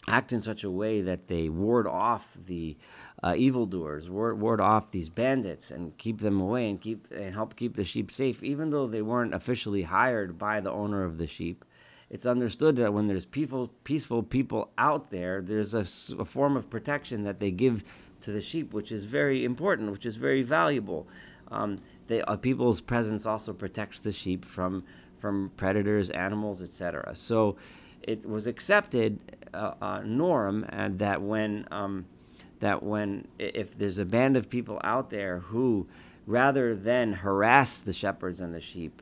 act 0.07 0.31
in 0.31 0.41
such 0.41 0.63
a 0.63 0.71
way 0.71 1.01
that 1.01 1.27
they 1.27 1.49
ward 1.49 1.85
off 1.85 2.31
the 2.47 2.77
uh, 3.23 3.33
evildoers, 3.35 4.09
ward, 4.09 4.39
ward 4.39 4.61
off 4.61 4.91
these 4.91 5.09
bandits, 5.09 5.69
and 5.69 5.97
keep 5.97 6.21
them 6.21 6.39
away 6.39 6.69
and 6.69 6.79
keep 6.79 7.07
and 7.11 7.33
help 7.33 7.55
keep 7.55 7.75
the 7.75 7.83
sheep 7.83 8.11
safe, 8.11 8.43
even 8.43 8.69
though 8.69 8.87
they 8.87 9.01
weren't 9.01 9.33
officially 9.33 9.83
hired 9.83 10.37
by 10.37 10.59
the 10.59 10.71
owner 10.71 11.03
of 11.03 11.17
the 11.17 11.27
sheep. 11.27 11.65
It's 12.09 12.25
understood 12.25 12.77
that 12.77 12.93
when 12.93 13.07
there's 13.07 13.25
peaceful, 13.25 13.69
peaceful 13.83 14.23
people 14.23 14.71
out 14.77 15.09
there, 15.09 15.41
there's 15.41 15.73
a, 15.73 15.85
a 16.17 16.25
form 16.25 16.55
of 16.55 16.69
protection 16.69 17.23
that 17.23 17.41
they 17.41 17.51
give 17.51 17.83
to 18.21 18.31
the 18.31 18.39
sheep, 18.39 18.73
which 18.73 18.93
is 18.93 19.03
very 19.05 19.43
important, 19.43 19.91
which 19.91 20.05
is 20.05 20.15
very 20.15 20.41
valuable. 20.41 21.05
Um, 21.51 21.79
they, 22.07 22.21
uh, 22.21 22.35
people's 22.37 22.81
presence 22.81 23.25
also 23.25 23.53
protects 23.53 23.99
the 23.99 24.11
sheep 24.11 24.45
from 24.45 24.83
from 25.19 25.51
predators, 25.57 26.09
animals, 26.11 26.61
etc. 26.61 27.15
So 27.15 27.57
it 28.03 28.27
was 28.27 28.47
accepted 28.47 29.19
uh, 29.53 29.73
uh, 29.81 30.01
norm 30.05 30.65
and 30.69 30.99
that 30.99 31.21
when 31.21 31.67
um, 31.71 32.05
that 32.59 32.83
when 32.83 33.27
if 33.37 33.77
there's 33.77 33.97
a 33.97 34.05
band 34.05 34.37
of 34.37 34.49
people 34.49 34.79
out 34.83 35.09
there 35.09 35.39
who 35.39 35.87
rather 36.25 36.75
than 36.75 37.13
harass 37.13 37.77
the 37.77 37.93
shepherds 37.93 38.41
and 38.41 38.53
the 38.53 38.61
sheep 38.61 39.01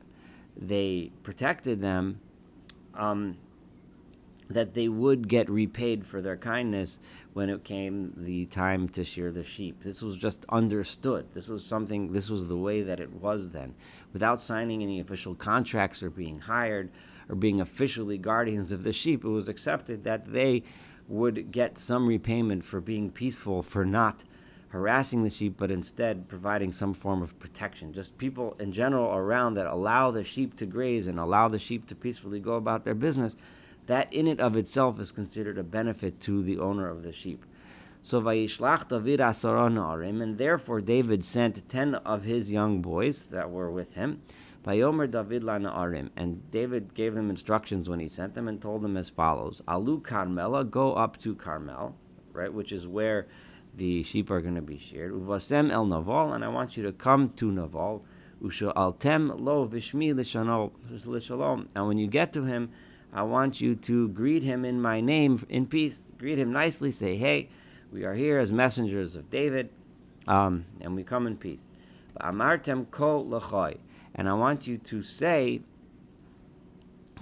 they 0.56 1.10
protected 1.22 1.80
them 1.80 2.20
um, 2.94 3.36
that 4.48 4.74
they 4.74 4.88
would 4.88 5.28
get 5.28 5.50
repaid 5.50 6.06
for 6.06 6.20
their 6.22 6.36
kindness 6.36 6.98
when 7.32 7.50
it 7.50 7.64
came 7.64 8.12
the 8.16 8.46
time 8.46 8.88
to 8.88 9.04
shear 9.04 9.30
the 9.32 9.44
sheep. 9.44 9.82
This 9.82 10.02
was 10.02 10.16
just 10.16 10.46
understood. 10.48 11.26
This 11.32 11.48
was 11.48 11.64
something, 11.64 12.12
this 12.12 12.30
was 12.30 12.48
the 12.48 12.56
way 12.56 12.82
that 12.82 13.00
it 13.00 13.12
was 13.12 13.50
then. 13.50 13.74
Without 14.12 14.40
signing 14.40 14.82
any 14.82 15.00
official 15.00 15.34
contracts 15.34 16.02
or 16.02 16.10
being 16.10 16.40
hired, 16.40 16.90
or 17.28 17.34
being 17.34 17.60
officially 17.60 18.18
guardians 18.18 18.72
of 18.72 18.82
the 18.82 18.92
sheep. 18.92 19.24
It 19.24 19.28
was 19.28 19.48
accepted 19.48 20.04
that 20.04 20.32
they 20.32 20.62
would 21.08 21.50
get 21.50 21.78
some 21.78 22.06
repayment 22.06 22.64
for 22.64 22.80
being 22.80 23.10
peaceful, 23.10 23.62
for 23.62 23.84
not 23.84 24.24
harassing 24.68 25.22
the 25.22 25.30
sheep, 25.30 25.54
but 25.56 25.70
instead 25.70 26.28
providing 26.28 26.72
some 26.72 26.92
form 26.92 27.22
of 27.22 27.38
protection. 27.38 27.92
Just 27.92 28.18
people 28.18 28.56
in 28.58 28.72
general 28.72 29.14
around 29.14 29.54
that 29.54 29.66
allow 29.66 30.10
the 30.10 30.24
sheep 30.24 30.56
to 30.56 30.66
graze 30.66 31.06
and 31.06 31.18
allow 31.18 31.48
the 31.48 31.58
sheep 31.58 31.86
to 31.88 31.94
peacefully 31.94 32.40
go 32.40 32.54
about 32.54 32.84
their 32.84 32.94
business. 32.94 33.36
That 33.86 34.12
in 34.12 34.26
it 34.26 34.40
of 34.40 34.56
itself 34.56 35.00
is 35.00 35.12
considered 35.12 35.58
a 35.58 35.62
benefit 35.62 36.20
to 36.20 36.42
the 36.42 36.58
owner 36.58 36.88
of 36.88 37.02
the 37.02 37.12
sheep. 37.12 37.44
So 38.02 38.20
Vayishlach 38.20 38.88
David 38.88 39.20
Na'arim, 39.20 40.22
and 40.22 40.38
therefore 40.38 40.80
David 40.80 41.24
sent 41.24 41.68
ten 41.68 41.96
of 41.96 42.22
his 42.22 42.50
young 42.50 42.80
boys 42.80 43.26
that 43.26 43.50
were 43.50 43.70
with 43.70 43.94
him. 43.94 44.22
Vayomer 44.64 45.10
David 45.10 45.44
La 45.44 45.58
Na'arim, 45.58 46.10
and 46.16 46.48
David 46.50 46.94
gave 46.94 47.14
them 47.14 47.30
instructions 47.30 47.88
when 47.88 48.00
he 48.00 48.08
sent 48.08 48.34
them 48.34 48.48
and 48.48 48.60
told 48.60 48.82
them 48.82 48.96
as 48.96 49.10
follows: 49.10 49.62
Alu 49.66 50.00
Carmela, 50.00 50.64
go 50.64 50.94
up 50.94 51.16
to 51.18 51.34
Carmel, 51.34 51.96
right, 52.32 52.52
which 52.52 52.72
is 52.72 52.86
where 52.86 53.26
the 53.74 54.02
sheep 54.02 54.30
are 54.30 54.40
going 54.40 54.54
to 54.54 54.62
be 54.62 54.78
sheared. 54.78 55.12
Uvasem 55.12 55.70
el 55.70 55.86
Naval, 55.86 56.32
and 56.32 56.44
I 56.44 56.48
want 56.48 56.76
you 56.76 56.82
to 56.84 56.92
come 56.92 57.30
to 57.36 57.50
Naval. 57.50 58.04
Usha 58.42 58.72
altem 58.74 59.32
lo 59.40 59.66
vishmi 59.68 60.14
l'shalom. 60.14 61.68
And 61.74 61.86
when 61.88 61.98
you 61.98 62.06
get 62.06 62.32
to 62.34 62.44
him, 62.44 62.70
I 63.12 63.22
want 63.22 63.60
you 63.60 63.74
to 63.76 64.08
greet 64.08 64.42
him 64.42 64.64
in 64.64 64.80
my 64.80 65.00
name 65.00 65.44
in 65.48 65.66
peace. 65.66 66.12
Greet 66.18 66.38
him 66.38 66.52
nicely. 66.52 66.90
Say, 66.90 67.16
hey, 67.16 67.48
we 67.92 68.04
are 68.04 68.14
here 68.14 68.38
as 68.38 68.52
messengers 68.52 69.16
of 69.16 69.30
David, 69.30 69.70
um, 70.26 70.66
and 70.80 70.94
we 70.94 71.02
come 71.04 71.26
in 71.26 71.36
peace. 71.36 71.64
And 72.18 72.42
I 74.28 74.32
want 74.32 74.66
you 74.66 74.78
to 74.78 75.02
say 75.02 75.60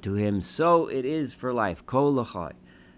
to 0.03 0.15
him, 0.15 0.41
so 0.41 0.87
it 0.87 1.05
is 1.05 1.33
for 1.33 1.53
life. 1.53 1.85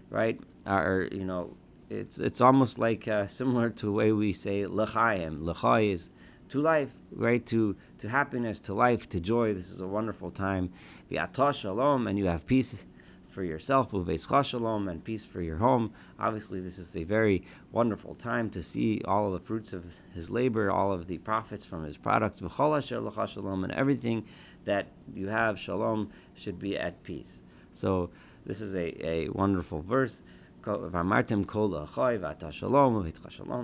Right? 0.09 0.39
Or, 0.65 1.07
you 1.11 1.25
know, 1.25 1.55
it's 1.89 2.19
it's 2.19 2.41
almost 2.41 2.79
like 2.79 3.07
uh, 3.07 3.27
similar 3.41 3.69
to 3.69 3.85
the 3.85 3.91
way 3.91 4.11
we 4.11 4.33
say 4.33 4.65
l'chaim. 4.65 5.43
L'chay 5.43 5.91
is 5.91 6.09
to 6.49 6.61
life, 6.61 6.93
right? 7.11 7.45
To 7.47 7.75
to 7.99 8.09
happiness, 8.09 8.59
to 8.61 8.73
life, 8.73 9.09
to 9.09 9.19
joy. 9.19 9.53
This 9.53 9.71
is 9.71 9.81
a 9.81 9.87
wonderful 9.87 10.31
time. 10.31 10.71
V'atah 11.11 11.53
shalom, 11.53 12.07
and 12.07 12.17
you 12.17 12.25
have 12.25 12.45
peace 12.45 12.85
for 13.29 13.43
yourself, 13.43 13.91
uveischa 13.91 14.43
shalom, 14.43 14.87
and 14.89 15.03
peace 15.03 15.25
for 15.25 15.41
your 15.41 15.57
home. 15.57 15.93
Obviously, 16.19 16.59
this 16.59 16.79
is 16.79 16.95
a 16.95 17.03
very 17.03 17.43
wonderful 17.71 18.15
time 18.15 18.49
to 18.49 18.63
see 18.63 19.01
all 19.05 19.27
of 19.27 19.33
the 19.33 19.45
fruits 19.45 19.73
of 19.73 19.85
his 20.13 20.29
labor, 20.29 20.71
all 20.71 20.91
of 20.91 21.07
the 21.07 21.19
profits 21.19 21.65
from 21.65 21.83
his 21.83 21.97
products. 21.97 22.41
V'chol 22.41 23.27
shalom, 23.27 23.63
and 23.63 23.73
everything 23.73 24.25
that 24.65 24.87
you 25.13 25.27
have, 25.27 25.59
shalom, 25.59 26.09
should 26.35 26.59
be 26.59 26.77
at 26.77 27.03
peace. 27.03 27.41
So 27.73 28.09
this 28.45 28.59
is 28.59 28.73
a, 28.73 29.05
a 29.05 29.29
wonderful 29.29 29.81
verse. 29.81 30.23
Shalom, 30.63 31.03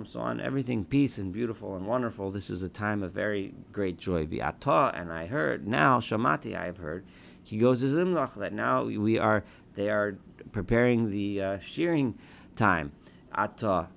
so 0.06 0.20
on. 0.20 0.40
Everything 0.40 0.84
peace 0.84 1.18
and 1.18 1.32
beautiful 1.32 1.76
and 1.76 1.86
wonderful. 1.86 2.30
This 2.30 2.50
is 2.50 2.62
a 2.62 2.68
time 2.68 3.02
of 3.02 3.12
very 3.12 3.54
great 3.72 3.98
joy. 3.98 4.26
V'ata, 4.26 4.98
and 4.98 5.12
I 5.12 5.26
heard, 5.26 5.66
now, 5.66 6.00
shamati, 6.00 6.56
I 6.56 6.66
have 6.66 6.78
heard, 6.78 7.04
he 7.42 7.58
goes 7.58 7.80
to 7.80 7.86
Zimlach, 7.86 8.34
that 8.36 8.52
now 8.52 8.84
we 8.84 9.18
are, 9.18 9.44
they 9.74 9.90
are 9.90 10.16
preparing 10.52 11.10
the 11.10 11.42
uh, 11.42 11.58
shearing 11.58 12.16
time. 12.56 12.92
Ata 13.32 13.88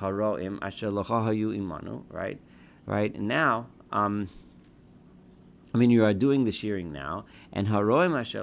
haroim 0.00 0.58
asher 0.60 0.90
hayu 0.90 1.56
imanu, 1.56 2.02
right? 2.10 2.38
Right, 2.84 3.18
now, 3.18 3.68
um, 3.92 4.28
I 5.74 5.78
mean, 5.78 5.90
you 5.90 6.04
are 6.04 6.12
doing 6.12 6.44
the 6.44 6.52
shearing 6.52 6.92
now, 6.92 7.24
and 7.52 7.68
haroim 7.68 8.18
asher 8.18 8.42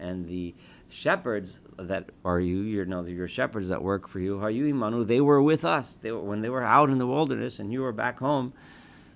and 0.00 0.26
the 0.26 0.54
shepherds 0.90 1.60
that 1.78 2.10
are 2.24 2.40
you, 2.40 2.60
you 2.62 2.84
know, 2.84 3.04
your 3.06 3.28
shepherds 3.28 3.68
that 3.68 3.82
work 3.82 4.08
for 4.08 4.20
you, 4.20 4.40
are 4.40 4.50
you 4.50 4.72
imanu? 4.72 5.06
They 5.06 5.20
were 5.20 5.40
with 5.40 5.64
us. 5.64 5.96
They 5.96 6.12
were, 6.12 6.20
when 6.20 6.42
they 6.42 6.50
were 6.50 6.62
out 6.62 6.90
in 6.90 6.98
the 6.98 7.06
wilderness, 7.06 7.58
and 7.58 7.72
you 7.72 7.80
were 7.80 7.92
back 7.92 8.18
home 8.18 8.52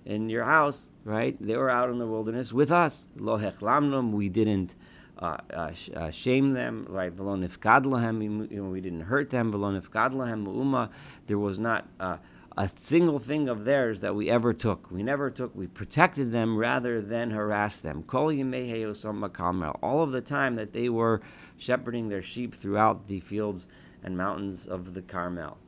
in 0.04 0.28
your 0.28 0.44
house, 0.44 0.86
right? 1.04 1.36
They 1.40 1.56
were 1.56 1.70
out 1.70 1.90
in 1.90 1.98
the 1.98 2.06
wilderness 2.06 2.52
with 2.52 2.70
us. 2.70 3.06
Lo 3.16 3.38
hechlamnum, 3.38 4.12
we 4.12 4.28
didn't 4.28 4.74
uh, 5.18 5.36
uh, 5.52 5.70
uh, 5.94 6.10
shame 6.10 6.54
them, 6.54 6.86
right? 6.88 7.12
Velo 7.12 7.36
nifkad 7.36 7.84
lahem, 7.84 8.70
we 8.70 8.80
didn't 8.80 9.02
hurt 9.02 9.30
them. 9.30 9.50
Velo 9.50 9.78
nifkad 9.78 10.12
lahem 10.12 10.90
There 11.26 11.38
was 11.38 11.58
not 11.58 11.86
uh, 12.00 12.18
a 12.56 12.70
single 12.76 13.18
thing 13.18 13.48
of 13.48 13.64
theirs 13.64 14.00
that 14.00 14.14
we 14.14 14.30
ever 14.30 14.52
took. 14.52 14.90
We 14.90 15.02
never 15.02 15.30
took. 15.30 15.54
We 15.54 15.66
protected 15.66 16.30
them 16.32 16.56
rather 16.56 17.00
than 17.00 17.30
harassed 17.30 17.82
them. 17.82 18.04
All 18.08 20.02
of 20.02 20.12
the 20.12 20.20
time 20.20 20.54
that 20.56 20.72
they 20.72 20.88
were 20.88 21.20
shepherding 21.58 22.08
their 22.08 22.22
sheep 22.22 22.54
throughout 22.54 23.08
the 23.08 23.20
fields 23.20 23.66
and 24.02 24.16
mountains 24.16 24.66
of 24.66 24.94
the 24.94 25.02
Carmel. 25.02 25.58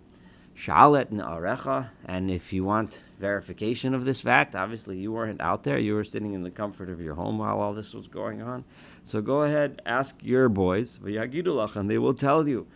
Shalet 0.54 1.10
Na'arecha, 1.12 1.90
and 2.06 2.30
if 2.30 2.50
you 2.50 2.64
want 2.64 3.02
verification 3.20 3.92
of 3.92 4.06
this 4.06 4.22
fact, 4.22 4.54
obviously 4.54 4.96
you 4.96 5.12
weren't 5.12 5.40
out 5.42 5.64
there, 5.64 5.78
you 5.78 5.94
were 5.94 6.04
sitting 6.04 6.32
in 6.32 6.44
the 6.44 6.50
comfort 6.50 6.88
of 6.88 6.98
your 6.98 7.14
home 7.14 7.38
while 7.38 7.60
all 7.60 7.74
this 7.74 7.92
was 7.92 8.06
going 8.06 8.40
on. 8.40 8.64
So 9.04 9.20
go 9.20 9.42
ahead, 9.42 9.82
ask 9.84 10.16
your 10.22 10.48
boys, 10.48 10.98
and 11.04 11.90
they 11.90 11.98
will 11.98 12.14
tell 12.14 12.48
you. 12.48 12.66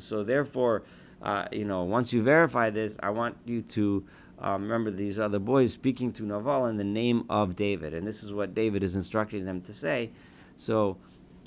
So 0.00 0.22
therefore, 0.24 0.84
uh, 1.22 1.46
you 1.52 1.64
know, 1.64 1.84
once 1.84 2.12
you 2.12 2.22
verify 2.22 2.70
this, 2.70 2.96
I 3.02 3.10
want 3.10 3.36
you 3.44 3.62
to 3.62 4.04
um, 4.40 4.62
remember 4.62 4.90
these 4.90 5.18
other 5.18 5.38
boys 5.38 5.72
speaking 5.72 6.12
to 6.12 6.22
Naval 6.22 6.66
in 6.66 6.76
the 6.76 6.84
name 6.84 7.24
of 7.28 7.56
David, 7.56 7.92
and 7.92 8.06
this 8.06 8.22
is 8.22 8.32
what 8.32 8.54
David 8.54 8.82
is 8.82 8.94
instructing 8.94 9.44
them 9.44 9.60
to 9.62 9.74
say. 9.74 10.10
So, 10.56 10.96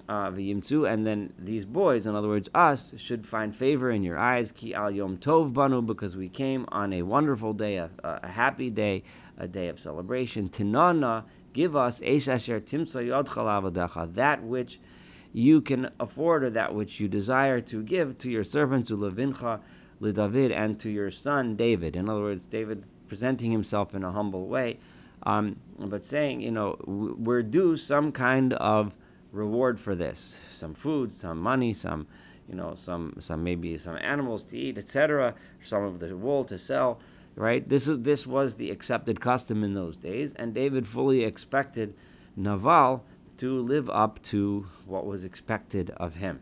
uh, 0.10 0.32
and 0.34 1.08
then 1.08 1.34
these 1.40 1.66
boys, 1.66 2.06
in 2.06 2.16
other 2.16 2.28
words, 2.28 2.50
us, 2.54 2.94
should 2.98 3.26
find 3.26 3.56
favor 3.56 3.92
in 3.92 4.04
your 4.04 4.18
eyes, 4.18 4.52
ki 4.52 4.74
al 4.74 4.92
yom 4.92 5.18
tov 5.18 5.54
banu, 5.54 5.82
because 5.82 6.18
we 6.18 6.28
came 6.28 6.66
on 6.70 6.92
a 6.92 7.04
wonderful 7.04 7.54
day, 7.54 7.78
a, 7.78 7.90
a 8.04 8.28
happy 8.28 8.70
day, 8.70 9.04
a 9.38 9.48
day 9.48 9.70
of 9.70 9.80
celebration. 9.80 10.50
Tinana, 10.50 11.24
give 11.54 11.78
us 11.78 12.02
esasher 12.02 12.60
timsa 12.60 13.08
yod 13.08 14.16
that 14.16 14.44
which 14.44 14.80
you 15.34 15.62
can 15.62 15.90
afford 16.00 16.54
that 16.54 16.76
which 16.76 17.00
you 17.00 17.08
desire 17.08 17.62
to 17.62 17.84
give 17.84 18.18
to 18.20 18.30
your 18.30 18.44
servants, 18.44 18.92
ulevincha, 18.92 19.60
David 20.02 20.52
and 20.52 20.80
to 20.80 20.90
your 20.90 21.12
son 21.12 21.56
David. 21.56 21.96
In 21.96 22.10
other 22.10 22.22
words, 22.22 22.48
David 22.48 22.84
presenting 23.08 23.52
himself 23.52 23.94
in 23.94 24.04
a 24.04 24.12
humble 24.12 24.48
way, 24.48 24.80
um, 25.24 25.58
but 25.78 26.04
saying, 26.04 26.42
you 26.42 26.52
know, 26.52 26.78
we're 26.86 27.44
due 27.44 27.78
some 27.78 28.12
kind 28.12 28.54
of 28.54 28.94
reward 29.32 29.80
for 29.80 29.96
this, 29.96 30.40
some 30.50 30.74
food, 30.74 31.12
some 31.14 31.38
money, 31.38 31.74
some, 31.74 32.08
you 32.50 32.56
know, 32.56 32.74
some, 32.74 33.16
some 33.20 33.44
maybe 33.44 33.78
some 33.78 33.98
animals 34.02 34.46
to 34.46 34.58
eat, 34.58 34.78
etc., 34.78 35.36
some 35.62 35.84
of 35.84 36.00
the 36.00 36.16
wool 36.16 36.44
to 36.46 36.58
sell. 36.58 37.00
Right. 37.34 37.68
This 37.68 37.88
is 37.88 38.02
this 38.02 38.28
was 38.28 38.56
the 38.56 38.72
accepted 38.72 39.22
custom 39.22 39.64
in 39.64 39.74
those 39.74 39.96
days, 39.96 40.34
and 40.34 40.54
David 40.54 40.86
fully 40.86 41.24
expected 41.24 41.96
Naval 42.36 43.06
to 43.38 43.60
live 43.60 43.90
up 43.90 44.22
to 44.24 44.68
what 44.86 45.06
was 45.06 45.24
expected 45.24 45.90
of 45.92 46.16
him. 46.16 46.40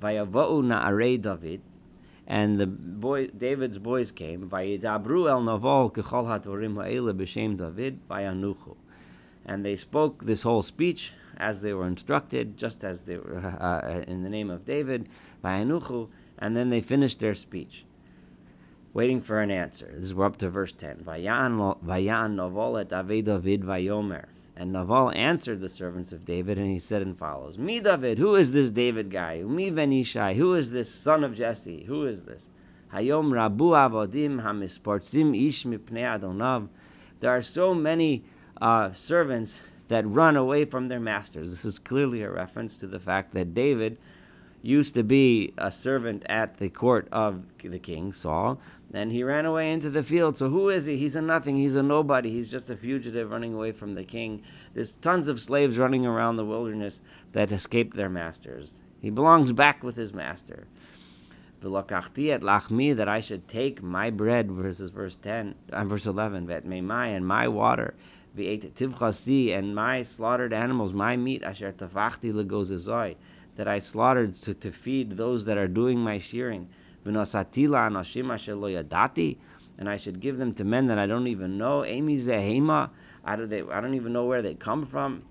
Vayavou 0.00 0.62
na'arei 0.62 1.20
David, 1.20 1.60
and 2.26 2.60
the 2.60 2.66
boy 2.66 3.26
David's 3.28 3.78
boys 3.78 4.12
came. 4.12 4.48
Vayidabru 4.48 5.28
el 5.28 5.42
Naval 5.42 5.90
kechol 5.90 6.26
hatorim 6.26 6.74
ha'ele 6.74 7.12
b'shem 7.12 7.56
David 7.56 8.06
vayanuchu, 8.08 8.76
and 9.44 9.64
they 9.64 9.76
spoke 9.76 10.24
this 10.24 10.42
whole 10.42 10.62
speech 10.62 11.12
as 11.36 11.62
they 11.62 11.72
were 11.72 11.86
instructed, 11.86 12.56
just 12.56 12.84
as 12.84 13.04
they 13.04 13.16
were 13.16 13.38
uh, 13.60 14.02
in 14.06 14.22
the 14.22 14.28
name 14.28 14.50
of 14.50 14.64
David 14.64 15.08
vayanuchu, 15.42 16.08
and 16.38 16.56
then 16.56 16.70
they 16.70 16.80
finished 16.80 17.18
their 17.18 17.34
speech. 17.34 17.84
Waiting 18.94 19.20
for 19.20 19.40
an 19.40 19.50
answer. 19.50 19.92
This 19.94 20.04
is 20.04 20.14
we're 20.14 20.26
up 20.26 20.38
to 20.38 20.48
verse 20.48 20.72
ten. 20.72 21.02
Vayan 21.04 21.78
vayan 21.84 22.36
Naval 22.36 22.78
et 22.78 22.88
David 22.88 23.62
vayomer. 23.62 24.26
And 24.60 24.72
Naval 24.72 25.12
answered 25.12 25.60
the 25.60 25.68
servants 25.68 26.10
of 26.10 26.24
David, 26.24 26.58
and 26.58 26.68
he 26.68 26.80
said 26.80 27.00
and 27.00 27.16
follows, 27.16 27.56
Me 27.56 27.78
David, 27.78 28.18
who 28.18 28.34
is 28.34 28.50
this 28.50 28.72
David 28.72 29.08
guy? 29.08 29.40
Me 29.42 29.70
Venishai, 29.70 30.34
who 30.34 30.54
is 30.54 30.72
this 30.72 30.92
son 30.92 31.22
of 31.22 31.36
Jesse? 31.36 31.84
Who 31.84 32.04
is 32.04 32.24
this? 32.24 32.50
Hayom 32.92 33.30
Rabu 33.30 33.70
Avodim 33.70 34.42
Hamisportzim 34.42 35.46
Ish 35.46 35.62
Mipnei 35.62 36.18
Adonav. 36.18 36.68
There 37.20 37.30
are 37.30 37.40
so 37.40 37.72
many 37.72 38.24
uh, 38.60 38.90
servants 38.90 39.60
that 39.86 40.04
run 40.04 40.34
away 40.34 40.64
from 40.64 40.88
their 40.88 40.98
masters. 40.98 41.50
This 41.50 41.64
is 41.64 41.78
clearly 41.78 42.22
a 42.22 42.30
reference 42.30 42.76
to 42.78 42.88
the 42.88 42.98
fact 42.98 43.34
that 43.34 43.54
David 43.54 43.96
used 44.60 44.92
to 44.94 45.04
be 45.04 45.54
a 45.56 45.70
servant 45.70 46.24
at 46.28 46.56
the 46.56 46.68
court 46.68 47.06
of 47.12 47.44
the 47.62 47.78
king, 47.78 48.12
Saul, 48.12 48.60
and 48.92 49.12
he 49.12 49.22
ran 49.22 49.44
away 49.44 49.70
into 49.72 49.90
the 49.90 50.02
field. 50.02 50.38
So 50.38 50.48
who 50.48 50.70
is 50.70 50.86
he? 50.86 50.96
He's 50.96 51.16
a 51.16 51.20
nothing. 51.20 51.56
He's 51.56 51.76
a 51.76 51.82
nobody. 51.82 52.30
He's 52.30 52.50
just 52.50 52.70
a 52.70 52.76
fugitive 52.76 53.30
running 53.30 53.54
away 53.54 53.72
from 53.72 53.92
the 53.92 54.04
king. 54.04 54.42
There's 54.74 54.92
tons 54.92 55.28
of 55.28 55.40
slaves 55.40 55.78
running 55.78 56.06
around 56.06 56.36
the 56.36 56.44
wilderness 56.44 57.00
that 57.32 57.52
escaped 57.52 57.96
their 57.96 58.08
masters. 58.08 58.78
He 59.00 59.10
belongs 59.10 59.52
back 59.52 59.82
with 59.82 59.96
his 59.96 60.14
master. 60.14 60.66
That 61.60 63.08
I 63.08 63.20
should 63.20 63.48
take 63.48 63.82
my 63.82 64.10
bread, 64.10 64.50
verses 64.50 64.90
verse 64.90 65.16
10, 65.16 65.54
uh, 65.72 65.84
verse 65.84 66.06
11, 66.06 66.46
vet 66.46 66.64
my 66.64 67.08
and 67.08 67.26
my 67.26 67.48
water, 67.48 67.94
and 68.36 69.74
my 69.74 70.02
slaughtered 70.02 70.52
animals, 70.52 70.92
my 70.92 71.16
meat, 71.16 71.42
asher 71.42 71.72
tafachti 71.72 72.32
legozazoi, 72.32 73.16
that 73.56 73.66
I 73.66 73.80
slaughtered 73.80 74.34
to, 74.34 74.54
to 74.54 74.70
feed 74.70 75.16
those 75.16 75.46
that 75.46 75.58
are 75.58 75.66
doing 75.66 75.98
my 75.98 76.20
shearing. 76.20 76.68
And 77.04 77.18
I 79.88 79.96
should 79.96 80.20
give 80.20 80.38
them 80.38 80.54
to 80.54 80.64
men 80.64 80.86
that 80.88 80.98
I 80.98 81.06
don't 81.06 81.28
even 81.28 81.56
know. 81.56 81.84
Amy 81.84 82.16
zehema, 82.16 82.90
I 83.24 83.36
don't, 83.36 83.52
I 83.70 83.80
don't 83.80 83.94
even 83.94 84.12
know 84.12 84.24
where 84.24 84.42
they 84.42 84.54
come 84.54 84.86
from. 84.86 85.22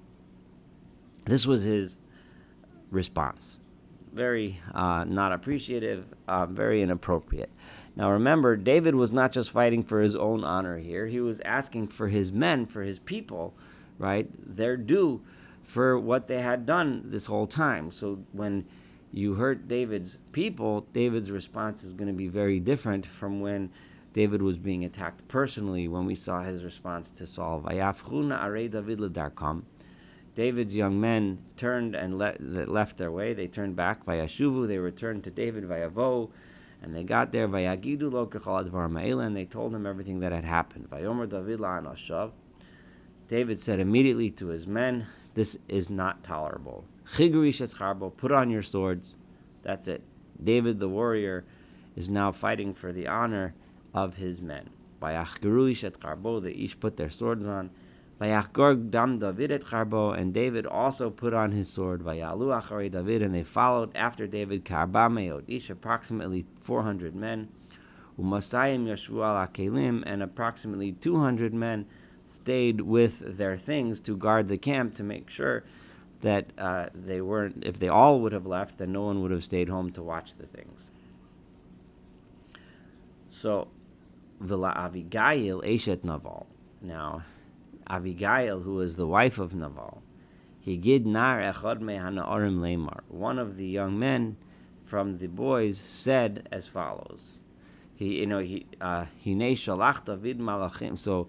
This 1.26 1.46
was 1.46 1.64
his 1.64 2.00
response. 2.90 3.60
Very 4.14 4.62
uh, 4.74 5.04
not 5.04 5.34
appreciative, 5.34 6.06
uh, 6.28 6.46
very 6.46 6.82
inappropriate. 6.82 7.50
Now 7.96 8.12
remember, 8.12 8.56
David 8.56 8.96
was 8.96 9.12
not 9.12 9.32
just 9.32 9.52
fighting 9.52 9.84
for 9.84 10.02
his 10.02 10.16
own 10.16 10.44
honor 10.44 10.78
here, 10.78 11.08
he 11.08 11.20
was 11.20 11.40
asking 11.42 11.90
for 11.90 12.08
his 12.08 12.32
men, 12.32 12.66
for 12.66 12.84
his 12.84 13.00
people, 13.00 13.54
right? 14.00 14.28
Their 14.56 14.78
due 14.78 15.22
for 15.64 16.00
what 16.00 16.28
they 16.28 16.42
had 16.42 16.66
done 16.66 17.04
this 17.06 17.26
whole 17.26 17.48
time. 17.48 17.92
So 17.92 18.20
when 18.32 18.66
you 19.12 19.36
hurt 19.36 19.68
David's 19.68 20.18
people, 20.32 20.88
David's 20.94 21.32
response 21.32 21.84
is 21.84 21.94
going 21.94 22.08
to 22.08 22.14
be 22.14 22.28
very 22.28 22.60
different 22.60 23.06
from 23.06 23.40
when 23.42 23.72
David 24.14 24.42
was 24.42 24.58
being 24.58 24.84
attacked 24.84 25.28
personally 25.28 25.88
when 25.88 26.06
we 26.06 26.16
saw 26.16 26.42
his 26.44 26.64
response 26.64 27.10
to 27.12 27.28
Saul. 27.28 27.62
David's 30.38 30.76
young 30.76 31.00
men 31.00 31.40
turned 31.56 31.96
and 31.96 32.18
le- 32.18 32.36
left 32.40 32.98
their 32.98 33.12
way. 33.12 33.34
They 33.34 33.48
turned 33.48 33.76
back. 33.76 34.06
Vayashuvu, 34.06 34.68
they 34.68 34.78
returned 34.78 35.24
to 35.24 35.32
David. 35.32 35.64
Vayavo, 35.64 36.30
and 36.82 36.96
they 36.96 37.04
got 37.04 37.32
there. 37.32 37.48
Vayagidu 37.48 38.12
lo 38.12 39.20
and 39.20 39.36
they 39.36 39.46
told 39.46 39.74
him 39.74 39.86
everything 39.88 40.20
that 40.20 40.32
had 40.32 40.46
happened. 40.46 40.90
Vayomer 40.90 41.28
David 41.28 42.32
David 43.28 43.60
said 43.60 43.80
immediately 43.80 44.30
to 44.32 44.48
his 44.48 44.68
men, 44.68 45.08
"This 45.38 45.56
is 45.68 45.90
not 45.92 46.24
tolerable. 46.24 46.86
Put 48.18 48.32
on 48.32 48.50
your 48.50 48.64
swords. 48.64 49.14
That's 49.62 49.88
it. 49.88 50.02
David, 50.44 50.80
the 50.80 50.90
warrior, 50.90 51.46
is 51.96 52.10
now 52.10 52.32
fighting 52.32 52.74
for 52.74 52.92
the 52.92 53.06
honor 53.06 53.54
of 53.94 54.16
his 54.16 54.42
men. 54.42 54.72
They 55.00 56.52
each 56.52 56.80
put 56.80 56.98
their 56.98 57.12
swords 57.12 57.46
on. 57.46 57.70
and 58.20 58.34
David 60.34 60.66
also 60.66 61.12
put 61.12 61.36
on 61.36 61.52
his 61.52 61.70
sword. 61.70 62.04
David, 62.04 63.22
and 63.22 63.36
they 63.36 63.44
followed 63.44 63.96
after 63.96 64.26
David. 64.26 64.66
Karba 64.66 65.44
each 65.48 65.70
approximately 65.70 66.48
400 66.62 67.14
men. 67.14 67.50
Umasayim 68.20 68.88
yashvu 68.88 70.04
and 70.08 70.24
approximately 70.24 70.94
200 70.94 71.54
men 71.54 71.86
stayed 72.30 72.82
with 72.82 73.38
their 73.38 73.58
things 73.58 74.00
to 74.02 74.16
guard 74.16 74.48
the 74.48 74.58
camp 74.58 74.96
to 74.96 75.04
make 75.04 75.30
sure 75.30 75.64
that 76.22 76.52
uh, 76.58 76.88
they 76.94 77.22
weren't. 77.22 77.64
If 77.66 77.80
they 77.80 77.88
all 77.88 78.20
would 78.22 78.34
have 78.34 78.46
left, 78.46 78.78
then 78.78 78.92
no 78.92 79.04
one 79.04 79.22
would 79.22 79.32
have 79.32 79.44
stayed 79.44 79.70
home 79.70 79.92
to 79.92 80.04
watch 80.04 80.36
the 80.36 80.46
things. 80.46 80.92
So 83.30 83.70
Villa 84.40 84.74
Avigail 84.78 85.64
Eshet 85.64 86.04
Naval. 86.04 86.48
Now, 86.82 87.24
Avigail, 87.90 88.64
who 88.64 88.76
was 88.76 88.96
the 88.96 89.08
wife 89.08 89.40
of 89.40 89.54
Naval, 89.54 90.02
he 90.60 90.78
gid 90.78 91.06
nar 91.06 91.40
echad 91.40 91.82
me 91.82 91.96
hanaorim 91.96 92.60
lemar. 92.60 93.00
One 93.08 93.40
of 93.40 93.58
the 93.58 93.66
young 93.66 93.98
men 93.98 94.38
from 94.86 95.18
the 95.18 95.28
boys 95.28 95.80
said 95.80 96.48
as 96.52 96.68
follows. 96.68 97.40
He, 97.96 98.20
you 98.20 98.28
know, 98.28 98.40
he 98.40 98.66
uh, 98.80 99.06
hine 99.24 99.56
shalach 99.56 100.06
David 100.06 100.40
malachim. 100.40 100.98
So, 100.98 101.28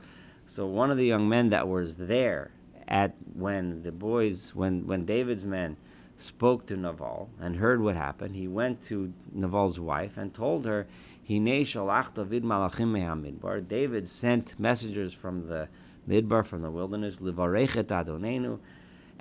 so 0.48 0.66
one 0.66 0.90
of 0.90 0.96
the 0.96 1.06
young 1.06 1.28
men 1.28 1.50
that 1.50 1.68
was 1.68 1.96
there 1.96 2.50
at 2.88 3.14
when 3.34 3.82
the 3.82 3.92
boys, 3.92 4.52
when 4.54 4.86
when 4.86 5.04
David's 5.04 5.44
men 5.44 5.76
spoke 6.16 6.66
to 6.66 6.76
Naval 6.76 7.28
and 7.38 7.56
heard 7.56 7.82
what 7.82 7.94
happened, 7.94 8.34
he 8.34 8.48
went 8.48 8.82
to 8.84 9.12
Naval's 9.32 9.78
wife 9.78 10.16
and 10.16 10.32
told 10.32 10.64
her 10.64 10.86
Hine 11.28 11.64
shalach 11.66 12.14
David 12.14 12.44
malachim. 12.44 13.68
David 13.68 14.08
sent 14.08 14.58
messengers 14.58 15.12
from 15.12 15.48
the 15.48 15.68
midbar, 16.08 16.46
from 16.46 16.62
the 16.62 16.70
wilderness, 16.70 17.18
adonenu, 17.18 18.58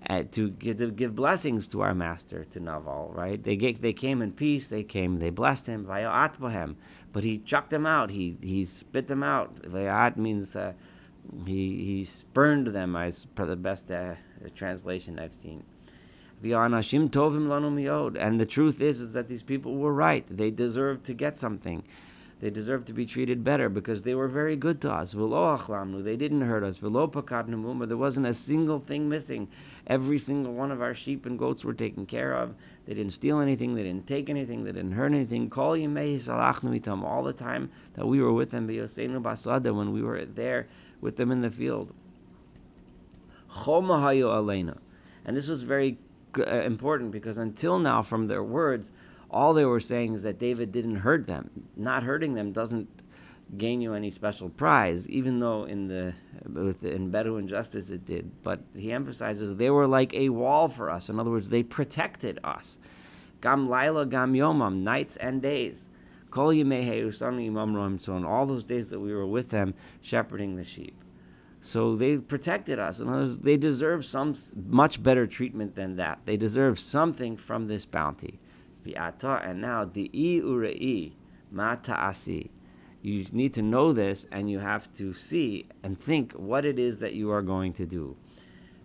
uh, 0.09 0.23
to, 0.31 0.49
give, 0.51 0.77
to 0.77 0.89
give 0.89 1.13
blessings 1.13 1.67
to 1.67 1.81
our 1.81 1.93
master, 1.93 2.45
to 2.45 2.61
Naval, 2.61 3.11
right? 3.13 3.43
They, 3.43 3.57
get, 3.57 3.81
they 3.81 3.91
came 3.91 4.21
in 4.21 4.31
peace, 4.31 4.69
they 4.69 4.83
came, 4.83 5.19
they 5.19 5.31
blessed 5.31 5.67
him, 5.67 5.85
vayat 5.85 6.75
but 7.11 7.23
he 7.25 7.39
chucked 7.39 7.71
them 7.71 7.85
out, 7.85 8.11
he, 8.11 8.37
he 8.41 8.63
spit 8.63 9.07
them 9.07 9.23
out. 9.23 9.63
Vayat 9.63 10.15
means 10.15 10.55
uh, 10.55 10.73
he, 11.45 11.83
he 11.83 12.03
spurned 12.05 12.67
them, 12.67 12.95
is 12.95 13.25
the 13.45 13.55
best 13.55 13.91
uh, 13.91 14.15
translation 14.55 15.19
I've 15.19 15.33
seen. 15.33 15.63
And 16.43 16.73
the 18.39 18.45
truth 18.47 18.81
is, 18.81 19.01
is 19.01 19.13
that 19.13 19.27
these 19.27 19.43
people 19.43 19.75
were 19.75 19.93
right. 19.93 20.25
They 20.29 20.51
deserved 20.51 21.05
to 21.05 21.13
get 21.13 21.39
something. 21.39 21.83
They 22.39 22.51
deserved 22.51 22.85
to 22.85 22.93
be 22.93 23.07
treated 23.07 23.43
better 23.43 23.67
because 23.67 24.03
they 24.03 24.13
were 24.13 24.27
very 24.27 24.55
good 24.55 24.79
to 24.81 24.91
us. 24.91 25.13
They 25.13 26.15
didn't 26.15 26.41
hurt 26.41 26.63
us. 26.63 26.77
There 26.77 27.97
wasn't 27.97 28.27
a 28.27 28.33
single 28.35 28.79
thing 28.79 29.09
missing. 29.09 29.47
Every 29.87 30.19
single 30.19 30.53
one 30.53 30.71
of 30.71 30.79
our 30.79 30.93
sheep 30.93 31.25
and 31.25 31.39
goats 31.39 31.63
were 31.63 31.73
taken 31.73 32.05
care 32.05 32.33
of. 32.33 32.53
They 32.85 32.93
didn't 32.93 33.13
steal 33.13 33.39
anything. 33.39 33.73
They 33.73 33.81
didn't 33.81 34.05
take 34.05 34.29
anything. 34.29 34.65
They 34.65 34.71
didn't 34.71 34.91
hurt 34.91 35.13
anything. 35.13 35.51
All 35.51 35.73
the 35.73 37.33
time 37.35 37.71
that 37.95 38.05
we 38.05 38.21
were 38.21 38.33
with 38.33 38.51
them, 38.51 38.67
when 38.67 39.91
we 39.91 40.03
were 40.03 40.25
there 40.25 40.67
with 41.01 41.17
them 41.17 41.31
in 41.31 41.41
the 41.41 41.51
field. 41.51 41.93
And 45.25 45.35
this 45.35 45.47
was 45.47 45.61
very 45.63 45.97
uh, 46.37 46.43
important 46.43 47.11
because 47.11 47.37
until 47.37 47.79
now, 47.79 48.01
from 48.01 48.27
their 48.27 48.43
words, 48.43 48.91
all 49.29 49.53
they 49.53 49.65
were 49.65 49.79
saying 49.79 50.13
is 50.13 50.23
that 50.23 50.39
David 50.39 50.71
didn't 50.71 50.97
hurt 50.97 51.27
them. 51.27 51.67
Not 51.75 52.03
hurting 52.03 52.33
them 52.33 52.51
doesn't 52.51 52.87
gain 53.55 53.79
you 53.81 53.93
any 53.93 54.09
special 54.09 54.49
prize, 54.49 55.07
even 55.09 55.39
though 55.39 55.63
in 55.63 55.87
the 55.87 56.13
in 56.81 57.11
Bedouin 57.11 57.47
justice 57.47 57.89
it 57.89 58.05
did. 58.05 58.43
But 58.43 58.61
he 58.75 58.91
emphasizes 58.91 59.55
they 59.55 59.69
were 59.69 59.87
like 59.87 60.13
a 60.13 60.29
wall 60.29 60.67
for 60.67 60.89
us. 60.89 61.09
In 61.09 61.19
other 61.19 61.29
words, 61.29 61.49
they 61.49 61.63
protected 61.63 62.39
us. 62.43 62.77
Gam 63.41 63.69
laila 63.69 64.05
gam 64.05 64.33
yomam, 64.33 64.81
nights 64.81 65.15
and 65.17 65.41
days. 65.41 65.87
Kol 66.37 66.53
yimei 66.53 67.99
so 67.99 68.13
on 68.13 68.23
all 68.23 68.45
those 68.45 68.63
days 68.63 68.91
that 68.91 68.99
we 68.99 69.11
were 69.11 69.25
with 69.25 69.49
them, 69.49 69.73
shepherding 70.01 70.55
the 70.55 70.63
sheep. 70.63 70.95
So 71.63 71.95
they 71.95 72.19
protected 72.19 72.77
us. 72.77 73.01
Words, 73.01 73.39
they 73.39 73.57
deserve 73.57 74.05
some 74.05 74.35
much 74.67 75.01
better 75.01 75.25
treatment 75.25 75.73
than 75.73 75.95
that. 75.95 76.19
They 76.25 76.37
deserve 76.37 76.77
something 76.77 77.37
from 77.37 77.65
this 77.65 77.87
bounty. 77.87 78.39
And 78.85 79.61
now, 79.61 79.85
the 79.85 80.11
i 80.13 80.45
urei 80.45 81.13
ma 81.49 81.73
ta'asi. 81.73 82.51
You 83.01 83.25
need 83.31 83.55
to 83.55 83.63
know 83.63 83.91
this, 83.91 84.27
and 84.31 84.47
you 84.47 84.59
have 84.59 84.93
to 84.93 85.13
see 85.13 85.65
and 85.81 85.99
think 85.99 86.33
what 86.33 86.65
it 86.65 86.77
is 86.77 86.99
that 86.99 87.15
you 87.15 87.31
are 87.31 87.41
going 87.41 87.73
to 87.73 87.87
do. 87.87 88.15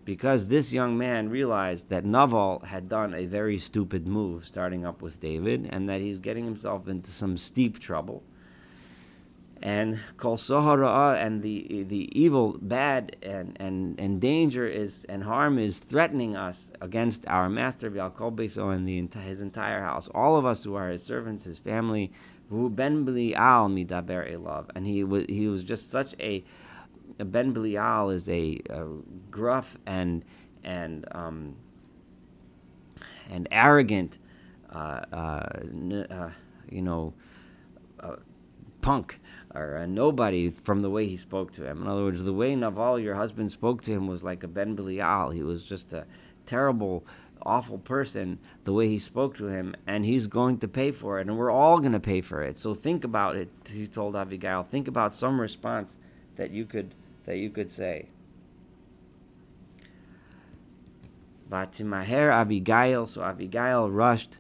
Because 0.05 0.49
this 0.49 0.73
young 0.73 0.99
man 0.99 1.29
realized 1.29 1.89
that 1.91 2.05
Naval 2.05 2.61
had 2.67 2.89
done 2.89 3.15
a 3.15 3.27
very 3.27 3.59
stupid 3.59 4.07
move, 4.07 4.45
starting 4.45 4.85
up 4.85 5.01
with 5.01 5.21
David, 5.21 5.69
and 5.71 5.89
that 5.89 6.01
he's 6.01 6.19
getting 6.19 6.45
himself 6.45 6.89
into 6.89 7.11
some 7.11 7.37
steep 7.37 7.79
trouble 7.79 8.25
and 9.63 10.01
kol 10.17 10.37
sohara 10.37 11.17
and 11.25 11.43
the 11.43 11.85
the 11.85 12.11
evil, 12.19 12.59
bad, 12.61 13.17
and, 13.23 13.57
and, 13.61 13.99
and 13.99 14.21
danger 14.21 14.67
is 14.67 15.05
and 15.09 15.23
harm 15.23 15.59
is 15.59 15.79
threatening 15.79 16.37
us 16.37 16.73
against 16.81 17.27
our 17.29 17.49
master 17.49 17.91
Yaakov 17.91 18.35
Beso 18.35 18.75
and 18.75 18.89
the 18.89 19.21
his 19.21 19.41
entire 19.41 19.81
house. 19.81 20.09
All 20.09 20.37
of 20.37 20.45
us 20.45 20.65
who 20.65 20.75
are 20.75 20.91
his 20.91 21.03
servants, 21.03 21.45
his 21.45 21.59
family, 21.59 22.13
ben 22.51 23.05
Belial 23.05 23.69
midaber 23.69 24.31
elav, 24.35 24.67
and 24.75 24.87
he 24.87 25.05
was 25.05 25.27
he 25.29 25.47
was 25.47 25.63
just 25.63 25.91
such 25.91 26.15
a 26.19 26.43
Ben 27.19 27.53
Belial 27.53 28.11
is 28.11 28.29
a, 28.29 28.61
a, 28.71 28.87
gruff 29.31 29.79
and 29.87 30.25
and 30.65 31.07
um, 31.13 31.57
and 33.31 33.49
arrogant, 33.51 34.19
uh, 34.71 35.03
uh, 35.13 35.17
uh, 36.11 36.31
you 36.71 36.83
know, 36.83 37.15
uh, 38.01 38.17
punk 38.81 39.21
or 39.55 39.77
a 39.77 39.87
nobody 39.87 40.51
from 40.51 40.83
the 40.83 40.91
way 40.91 41.07
he 41.07 41.17
spoke 41.17 41.53
to 41.53 41.65
him. 41.67 41.83
In 41.83 41.89
other 41.89 42.03
words, 42.03 42.23
the 42.23 42.33
way 42.33 42.55
Naval, 42.55 42.99
your 42.99 43.15
husband, 43.15 43.51
spoke 43.53 43.83
to 43.83 43.93
him 43.93 44.07
was 44.07 44.23
like 44.23 44.43
a 44.43 44.49
Ben 44.49 44.75
Belial. 44.75 45.31
He 45.31 45.43
was 45.43 45.63
just 45.63 45.93
a 45.93 46.07
terrible, 46.47 47.07
awful 47.43 47.79
person, 47.79 48.39
the 48.65 48.73
way 48.73 48.89
he 48.89 48.99
spoke 48.99 49.37
to 49.37 49.47
him, 49.47 49.75
and 49.87 50.05
he's 50.05 50.27
going 50.27 50.59
to 50.59 50.69
pay 50.69 50.91
for 50.91 51.19
it, 51.19 51.27
and 51.27 51.39
we're 51.39 51.51
all 51.51 51.79
going 51.79 51.93
to 51.93 52.01
pay 52.01 52.21
for 52.21 52.43
it. 52.43 52.59
So 52.59 52.75
think 52.75 53.05
about 53.05 53.37
it, 53.37 53.49
he 53.71 53.87
told 53.87 54.17
Abigail. 54.17 54.63
Think 54.63 54.89
about 54.89 55.15
some 55.15 55.41
response 55.41 55.97
that 56.37 56.51
you 56.51 56.65
could 56.65 56.95
that 57.27 57.39
you 57.39 57.51
could 57.51 57.71
say. 57.71 58.09
Vatimaher 61.51 62.33
Abigail, 62.33 63.07
so 63.07 63.23
Abigail 63.23 63.91
rushed 63.91 64.39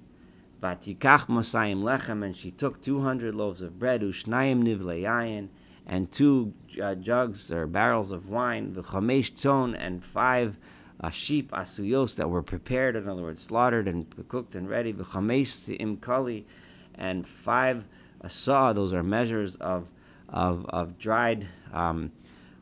Vatikach 0.62 1.26
Mosayim 1.26 1.82
Lechem, 1.82 2.24
and 2.24 2.34
she 2.34 2.50
took 2.50 2.80
200 2.80 3.34
loaves 3.34 3.60
of 3.60 3.78
bread, 3.78 4.00
Ushnayim 4.00 4.62
Nivle 4.62 5.02
Yayin, 5.02 5.48
and 5.86 6.10
two 6.10 6.54
uh, 6.82 6.94
jugs 6.94 7.50
or 7.50 7.66
barrels 7.66 8.12
of 8.12 8.28
wine, 8.28 8.72
v'chamesh 8.74 9.32
tzon, 9.32 9.76
and 9.78 10.04
five 10.04 10.56
uh, 11.00 11.10
sheep 11.10 11.50
asuyos 11.50 12.14
that 12.16 12.30
were 12.30 12.42
prepared, 12.42 12.96
in 12.96 13.08
other 13.08 13.22
words, 13.22 13.42
slaughtered 13.42 13.88
and 13.88 14.06
cooked 14.28 14.54
and 14.54 14.70
ready, 14.70 14.92
v'chamesh 14.92 15.78
imkali, 15.78 16.44
and 16.94 17.26
five 17.26 17.84
saw. 18.26 18.72
Those 18.72 18.92
are 18.92 19.02
measures 19.02 19.56
of 19.56 19.88
of, 20.28 20.64
of 20.70 20.98
dried 20.98 21.46
um, 21.72 22.12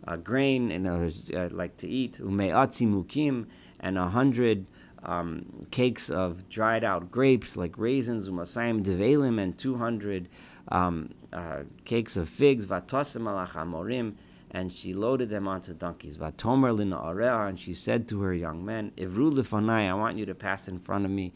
uh, 0.06 0.16
grain, 0.16 0.70
and 0.70 0.86
uh, 0.86 1.48
like 1.50 1.76
to 1.78 1.88
eat, 1.88 2.18
ume'atzi 2.18 2.86
mukim, 2.86 3.46
and 3.78 3.98
a 3.98 4.08
hundred 4.08 4.66
um, 5.02 5.46
cakes 5.70 6.10
of 6.10 6.48
dried 6.48 6.84
out 6.84 7.10
grapes 7.10 7.56
like 7.56 7.76
raisins, 7.78 8.28
umasayim 8.28 8.84
develim, 8.84 9.40
and 9.40 9.56
200 9.58 10.28
um, 10.68 11.10
uh, 11.32 11.62
cakes 11.84 12.16
of 12.16 12.28
figs, 12.28 12.66
vatosim 12.66 13.22
alachamorim, 13.22 14.14
and 14.50 14.72
she 14.72 14.92
loaded 14.92 15.28
them 15.28 15.46
onto 15.46 15.72
donkeys. 15.72 16.18
Vatomer 16.18 16.76
lina 16.76 16.96
areha, 16.96 17.48
and 17.48 17.58
she 17.58 17.72
said 17.72 18.08
to 18.08 18.20
her 18.22 18.34
young 18.34 18.64
men, 18.64 18.92
Ivru 18.96 19.32
lefanai, 19.32 19.88
I 19.88 19.94
want 19.94 20.16
you 20.16 20.26
to 20.26 20.34
pass 20.34 20.68
in 20.68 20.78
front 20.78 21.04
of 21.04 21.10
me. 21.10 21.32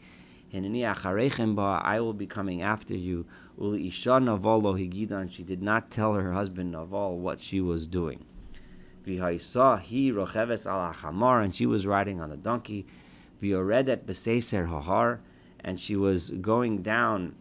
Hinani 0.53 0.81
acharechem 0.93 1.55
ba, 1.55 1.81
I 1.83 1.99
will 1.99 2.13
be 2.13 2.27
coming 2.27 2.61
after 2.61 2.95
you. 2.95 3.25
Uli 3.57 3.87
isha 3.87 4.19
navolo 4.19 4.73
higida, 4.73 5.13
and 5.13 5.31
she 5.31 5.43
did 5.43 5.61
not 5.61 5.89
tell 5.89 6.13
her 6.13 6.33
husband 6.33 6.71
Naval 6.71 7.17
what 7.17 7.39
she 7.39 7.61
was 7.61 7.87
doing. 7.87 8.25
V'haisaw 9.05 9.79
he 9.79 10.11
rocheves 10.11 10.65
al 10.65 10.93
achamar, 10.93 11.43
and 11.43 11.55
she 11.55 11.65
was 11.65 11.85
riding 11.85 12.19
on 12.21 12.29
the 12.29 12.37
donkey. 12.37 12.85
V'yoredet 13.41 14.05
b'seiser 14.05 14.67
hahar, 14.67 15.19
and 15.59 15.79
she 15.79 15.95
was 15.95 16.29
going 16.29 16.81
down. 16.81 17.35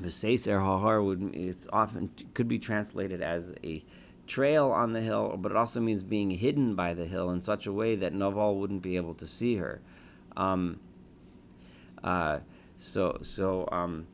B'seiser 0.00 0.60
hahar 0.60 1.04
would 1.04 1.34
it's 1.34 1.66
often 1.72 2.10
could 2.34 2.48
be 2.48 2.58
translated 2.58 3.22
as 3.22 3.52
a 3.62 3.84
trail 4.26 4.70
on 4.70 4.92
the 4.92 5.00
hill, 5.00 5.36
but 5.38 5.52
it 5.52 5.56
also 5.56 5.80
means 5.80 6.02
being 6.02 6.30
hidden 6.30 6.74
by 6.74 6.94
the 6.94 7.06
hill 7.06 7.30
in 7.30 7.40
such 7.40 7.66
a 7.66 7.72
way 7.72 7.94
that 7.94 8.12
Naval 8.12 8.58
wouldn't 8.58 8.82
be 8.82 8.96
able 8.96 9.14
to 9.14 9.26
see 9.26 9.56
her. 9.56 9.80
Um, 10.36 10.80
uh, 12.02 12.40
so 12.76 13.18
so 13.22 13.68
um, 13.72 14.06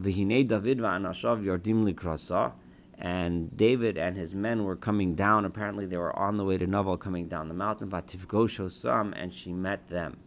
David 0.00 0.48
va'anashav 0.78 1.42
yardim 1.44 1.90
likrasa, 1.90 2.52
and 2.98 3.56
David 3.56 3.98
and 3.98 4.16
his 4.16 4.34
men 4.34 4.64
were 4.64 4.76
coming 4.76 5.14
down. 5.14 5.44
Apparently, 5.44 5.86
they 5.86 5.96
were 5.96 6.16
on 6.18 6.36
the 6.36 6.44
way 6.44 6.58
to 6.58 6.66
Naval, 6.66 6.96
coming 6.96 7.28
down 7.28 7.48
the 7.48 7.54
mountain. 7.54 7.90
Vatifgosho 7.90 8.70
sam, 8.70 9.12
and 9.14 9.34
she 9.34 9.52
met 9.52 9.88
them. 9.88 10.18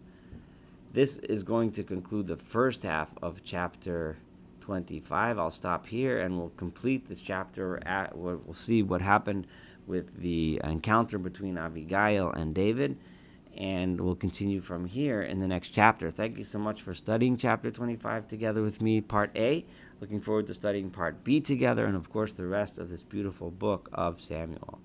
This 0.94 1.18
is 1.18 1.44
going 1.44 1.72
to 1.72 1.84
conclude 1.84 2.28
the 2.28 2.38
first 2.38 2.84
half 2.84 3.14
of 3.22 3.44
chapter 3.44 4.18
25. 4.62 5.38
I'll 5.38 5.52
stop 5.52 5.88
here 5.88 6.20
and 6.20 6.38
we'll 6.38 6.50
complete 6.58 7.08
this 7.08 7.22
chapter. 7.22 7.80
At, 7.86 8.18
we'll 8.18 8.42
see 8.54 8.84
what 8.84 9.02
happened 9.02 9.48
with 9.86 10.20
the 10.20 10.60
encounter 10.64 11.18
between 11.18 11.58
Abigail 11.58 12.32
and 12.32 12.54
David 12.54 12.98
and 13.58 14.00
we'll 14.00 14.16
continue 14.16 14.62
from 14.62 14.86
here 14.86 15.22
in 15.22 15.40
the 15.40 15.48
next 15.48 15.70
chapter. 15.70 16.12
Thank 16.12 16.38
you 16.38 16.44
so 16.44 16.60
much 16.60 16.82
for 16.82 16.94
studying 16.94 17.38
chapter 17.38 17.72
25 17.72 18.28
together 18.28 18.62
with 18.62 18.82
me, 18.82 19.02
part 19.02 19.32
A. 19.36 19.66
Looking 20.00 20.22
forward 20.22 20.48
to 20.48 20.54
studying 20.54 20.92
part 20.92 21.24
B 21.24 21.42
together, 21.42 21.86
and 21.86 21.96
of 21.96 22.10
course, 22.10 22.34
the 22.34 22.46
rest 22.46 22.78
of 22.78 22.90
this 22.90 23.04
beautiful 23.04 23.50
book 23.50 23.90
of 23.92 24.22
Samuel. 24.22 24.80